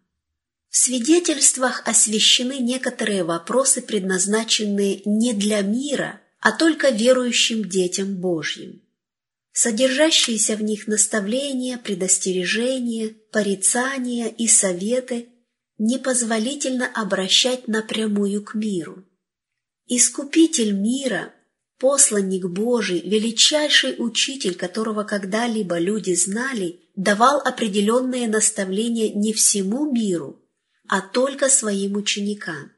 в 0.69 0.77
свидетельствах 0.77 1.81
освещены 1.85 2.59
некоторые 2.59 3.23
вопросы, 3.23 3.81
предназначенные 3.81 5.01
не 5.05 5.33
для 5.33 5.61
мира, 5.61 6.21
а 6.39 6.51
только 6.51 6.89
верующим 6.89 7.67
детям 7.67 8.15
Божьим. 8.15 8.81
Содержащиеся 9.60 10.55
в 10.55 10.62
них 10.62 10.86
наставления, 10.86 11.80
предостережения, 11.80 13.16
порицания 13.32 14.28
и 14.28 14.47
советы 14.47 15.30
непозволительно 15.80 16.86
обращать 16.93 17.68
напрямую 17.68 18.43
к 18.43 18.53
миру. 18.53 19.03
Искупитель 19.88 20.74
мира, 20.74 21.34
посланник 21.80 22.45
Божий, 22.45 22.99
величайший 22.99 23.95
учитель, 23.97 24.53
которого 24.53 25.03
когда-либо 25.03 25.80
люди 25.80 26.14
знали, 26.14 26.82
давал 26.95 27.39
определенные 27.39 28.28
наставления 28.28 29.12
не 29.12 29.34
всему 29.34 29.91
миру, 29.91 30.39
а 30.88 31.01
только 31.01 31.49
своим 31.49 31.95
ученикам. 31.95 32.74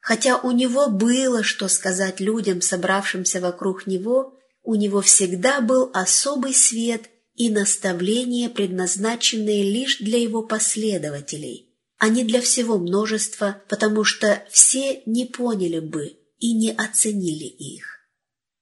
Хотя 0.00 0.36
у 0.36 0.50
него 0.50 0.90
было 0.90 1.42
что 1.42 1.68
сказать 1.68 2.20
людям, 2.20 2.60
собравшимся 2.60 3.40
вокруг 3.40 3.86
него, 3.86 4.35
у 4.66 4.74
него 4.74 5.00
всегда 5.00 5.60
был 5.62 5.90
особый 5.94 6.52
свет 6.52 7.08
и 7.34 7.48
наставления, 7.48 8.50
предназначенные 8.50 9.62
лишь 9.62 9.98
для 9.98 10.18
его 10.18 10.42
последователей, 10.42 11.74
а 11.98 12.08
не 12.08 12.24
для 12.24 12.40
всего 12.40 12.76
множества, 12.76 13.62
потому 13.68 14.04
что 14.04 14.44
все 14.50 15.02
не 15.06 15.24
поняли 15.24 15.78
бы 15.78 16.16
и 16.38 16.52
не 16.52 16.70
оценили 16.72 17.44
их. 17.44 17.84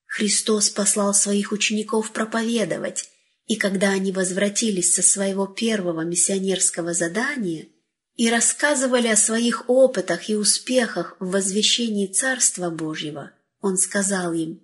Христос 0.06 0.70
послал 0.70 1.12
своих 1.12 1.50
учеников 1.50 2.12
проповедовать, 2.12 3.08
и 3.46 3.56
когда 3.56 3.90
они 3.90 4.12
возвратились 4.12 4.94
со 4.94 5.02
своего 5.02 5.46
первого 5.46 6.02
миссионерского 6.02 6.94
задания– 6.94 7.66
и 8.16 8.30
рассказывали 8.30 9.08
о 9.08 9.16
своих 9.16 9.68
опытах 9.68 10.28
и 10.28 10.36
успехах 10.36 11.16
в 11.18 11.30
возвещении 11.30 12.06
Царства 12.06 12.70
Божьего, 12.70 13.32
он 13.60 13.76
сказал 13.76 14.32
им, 14.32 14.60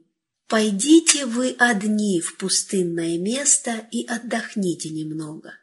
«Пойдите 0.51 1.27
вы 1.27 1.55
одни 1.61 2.21
в 2.21 2.37
пустынное 2.37 3.19
место 3.19 3.87
и 3.93 4.05
отдохните 4.05 4.89
немного». 4.89 5.55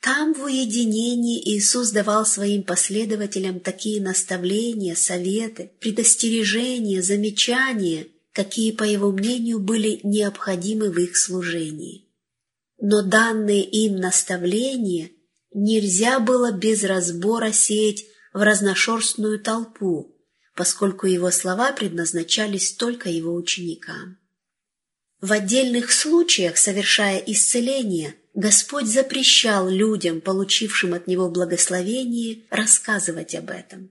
Там 0.00 0.34
в 0.34 0.42
уединении 0.42 1.40
Иисус 1.54 1.92
давал 1.92 2.26
своим 2.26 2.64
последователям 2.64 3.60
такие 3.60 4.02
наставления, 4.02 4.96
советы, 4.96 5.70
предостережения, 5.78 7.00
замечания, 7.00 8.08
какие, 8.32 8.72
по 8.72 8.82
его 8.82 9.12
мнению, 9.12 9.60
были 9.60 10.00
необходимы 10.02 10.90
в 10.90 10.98
их 10.98 11.16
служении. 11.16 12.12
Но 12.80 13.02
данные 13.02 13.62
им 13.62 13.98
наставления 13.98 15.10
нельзя 15.54 16.18
было 16.18 16.50
без 16.50 16.82
разбора 16.82 17.52
сеять 17.52 18.04
в 18.32 18.42
разношерстную 18.42 19.38
толпу, 19.38 20.12
поскольку 20.56 21.06
его 21.06 21.30
слова 21.30 21.70
предназначались 21.70 22.72
только 22.72 23.08
его 23.08 23.32
ученикам. 23.32 24.18
В 25.24 25.32
отдельных 25.32 25.90
случаях, 25.90 26.58
совершая 26.58 27.16
исцеление, 27.16 28.14
Господь 28.34 28.84
запрещал 28.84 29.70
людям, 29.70 30.20
получившим 30.20 30.92
от 30.92 31.06
Него 31.06 31.30
благословение, 31.30 32.40
рассказывать 32.50 33.34
об 33.34 33.48
этом. 33.48 33.88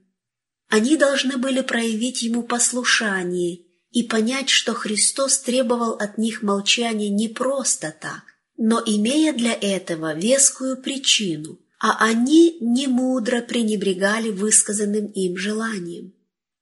Они 0.70 0.96
должны 0.96 1.38
были 1.38 1.62
проявить 1.62 2.22
Ему 2.22 2.44
послушание 2.44 3.62
и 3.90 4.04
понять, 4.04 4.50
что 4.50 4.76
Христос 4.76 5.40
требовал 5.40 5.94
от 5.94 6.20
них 6.20 6.44
молчания 6.44 7.10
не 7.10 7.30
просто 7.30 7.96
так, 8.00 8.22
но 8.56 8.80
имея 8.86 9.34
для 9.34 9.58
этого 9.60 10.14
вескую 10.14 10.80
причину, 10.84 11.58
а 11.80 11.98
они 12.06 12.60
немудро 12.62 13.42
пренебрегали 13.42 14.30
высказанным 14.30 15.08
им 15.08 15.36
желанием. 15.36 16.14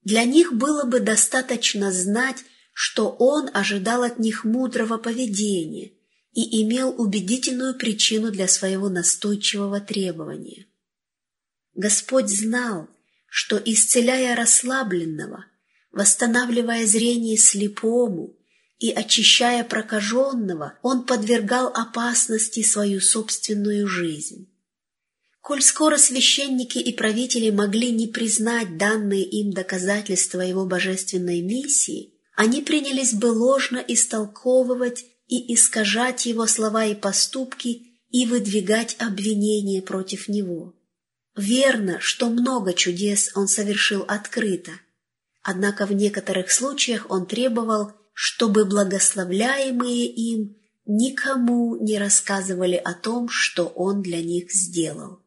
Для 0.06 0.24
них 0.24 0.54
было 0.54 0.86
бы 0.86 1.02
достаточно 1.02 1.92
знать, 1.92 2.46
что 2.84 3.10
он 3.20 3.48
ожидал 3.54 4.02
от 4.02 4.18
них 4.18 4.44
мудрого 4.44 4.98
поведения 4.98 5.92
и 6.34 6.64
имел 6.64 7.00
убедительную 7.00 7.78
причину 7.78 8.32
для 8.32 8.48
своего 8.48 8.90
настойчивого 8.90 9.80
требования. 9.80 10.66
Господь 11.76 12.28
знал, 12.28 12.90
что, 13.28 13.62
исцеляя 13.64 14.36
расслабленного, 14.36 15.46
восстанавливая 15.92 16.88
зрение 16.88 17.38
слепому 17.38 18.36
и 18.80 18.90
очищая 18.90 19.64
прокаженного, 19.64 20.80
он 20.82 21.06
подвергал 21.06 21.68
опасности 21.68 22.64
свою 22.64 23.00
собственную 23.00 23.88
жизнь. 23.88 24.52
Коль 25.42 25.62
скоро 25.62 25.98
священники 25.98 26.80
и 26.80 26.92
правители 26.94 27.52
могли 27.52 27.92
не 27.92 28.08
признать 28.08 28.80
данные 28.80 29.24
им 29.24 29.52
доказательства 29.52 30.42
его 30.42 30.66
божественной 30.66 31.42
миссии, 31.42 32.16
они 32.42 32.64
принялись 32.64 33.14
бы 33.14 33.28
ложно 33.28 33.78
истолковывать 33.78 35.06
и 35.28 35.54
искажать 35.54 36.26
его 36.26 36.48
слова 36.48 36.86
и 36.86 36.96
поступки 36.96 38.00
и 38.10 38.26
выдвигать 38.26 38.96
обвинения 38.98 39.84
против 39.84 40.28
него. 40.28 40.74
Верно, 41.38 42.00
что 42.00 42.32
много 42.32 42.74
чудес 42.74 43.30
он 43.36 43.48
совершил 43.48 44.02
открыто, 44.08 44.72
однако 45.44 45.86
в 45.86 45.92
некоторых 45.92 46.52
случаях 46.52 47.06
он 47.12 47.28
требовал, 47.28 47.92
чтобы 48.12 48.66
благословляемые 48.66 50.08
им 50.08 50.58
никому 50.88 51.76
не 51.76 52.00
рассказывали 52.00 52.76
о 52.76 52.96
том, 52.96 53.30
что 53.30 53.68
он 53.68 54.02
для 54.02 54.20
них 54.24 54.52
сделал. 54.52 55.20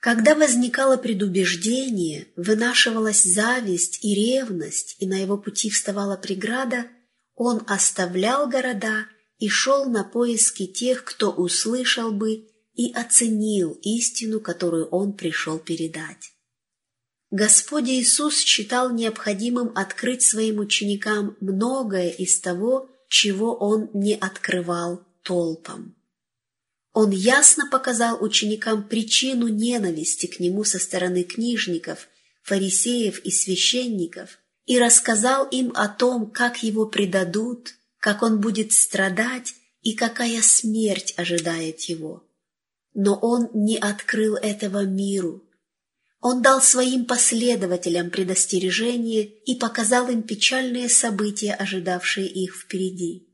Когда 0.00 0.34
возникало 0.34 0.96
предубеждение, 0.96 2.26
вынашивалась 2.34 3.22
зависть 3.22 4.02
и 4.02 4.14
ревность, 4.14 4.96
и 4.98 5.06
на 5.06 5.20
его 5.20 5.36
пути 5.36 5.68
вставала 5.68 6.16
преграда, 6.16 6.86
он 7.34 7.62
оставлял 7.66 8.48
города 8.48 9.06
и 9.38 9.48
шел 9.48 9.90
на 9.90 10.02
поиски 10.02 10.66
тех, 10.66 11.04
кто 11.04 11.30
услышал 11.30 12.12
бы 12.12 12.48
и 12.74 12.92
оценил 12.92 13.78
истину, 13.82 14.40
которую 14.40 14.86
он 14.88 15.12
пришел 15.12 15.58
передать. 15.58 16.32
Господь 17.30 17.88
Иисус 17.88 18.38
считал 18.38 18.90
необходимым 18.90 19.70
открыть 19.74 20.22
своим 20.22 20.60
ученикам 20.60 21.36
многое 21.40 22.08
из 22.08 22.40
того, 22.40 22.90
чего 23.08 23.54
Он 23.54 23.90
не 23.92 24.14
открывал 24.14 25.04
толпам. 25.22 25.94
Он 26.92 27.10
ясно 27.10 27.68
показал 27.70 28.22
ученикам 28.22 28.86
причину 28.86 29.48
ненависти 29.48 30.26
к 30.26 30.40
Нему 30.40 30.64
со 30.64 30.78
стороны 30.78 31.22
книжников, 31.22 32.08
фарисеев 32.42 33.20
и 33.20 33.30
священников 33.30 34.38
и 34.66 34.78
рассказал 34.78 35.46
им 35.48 35.72
о 35.74 35.88
том, 35.88 36.30
как 36.30 36.62
Его 36.62 36.86
предадут, 36.86 37.74
как 37.98 38.22
Он 38.22 38.40
будет 38.40 38.72
страдать 38.72 39.54
и 39.82 39.94
какая 39.94 40.42
смерть 40.42 41.14
ожидает 41.16 41.80
Его. 41.82 42.24
Но 42.92 43.16
он 43.16 43.50
не 43.54 43.78
открыл 43.78 44.34
этого 44.34 44.84
миру. 44.84 45.44
Он 46.20 46.42
дал 46.42 46.60
своим 46.60 47.06
последователям 47.06 48.10
предостережение 48.10 49.24
и 49.24 49.54
показал 49.54 50.08
им 50.08 50.22
печальные 50.22 50.88
события, 50.88 51.54
ожидавшие 51.54 52.26
их 52.26 52.56
впереди. 52.56 53.29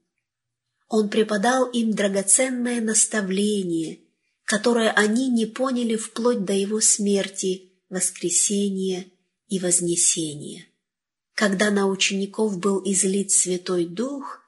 Он 0.89 1.09
преподал 1.09 1.69
им 1.71 1.93
драгоценное 1.93 2.81
наставление, 2.81 4.01
которое 4.45 4.91
они 4.91 5.29
не 5.29 5.47
поняли 5.47 5.97
вплоть 5.97 6.45
до 6.45 6.53
его 6.53 6.81
смерти, 6.81 7.73
воскресения 7.89 9.07
и 9.49 9.59
вознесения. 9.59 10.67
Когда 11.35 11.71
на 11.71 11.87
учеников 11.87 12.59
был 12.59 12.81
излит 12.85 13.31
Святой 13.31 13.85
Дух, 13.85 14.41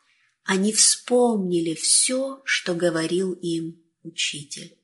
они 0.44 0.72
вспомнили 0.72 1.74
все, 1.74 2.40
что 2.44 2.74
говорил 2.74 3.32
им 3.32 3.82
Учитель. 4.02 4.77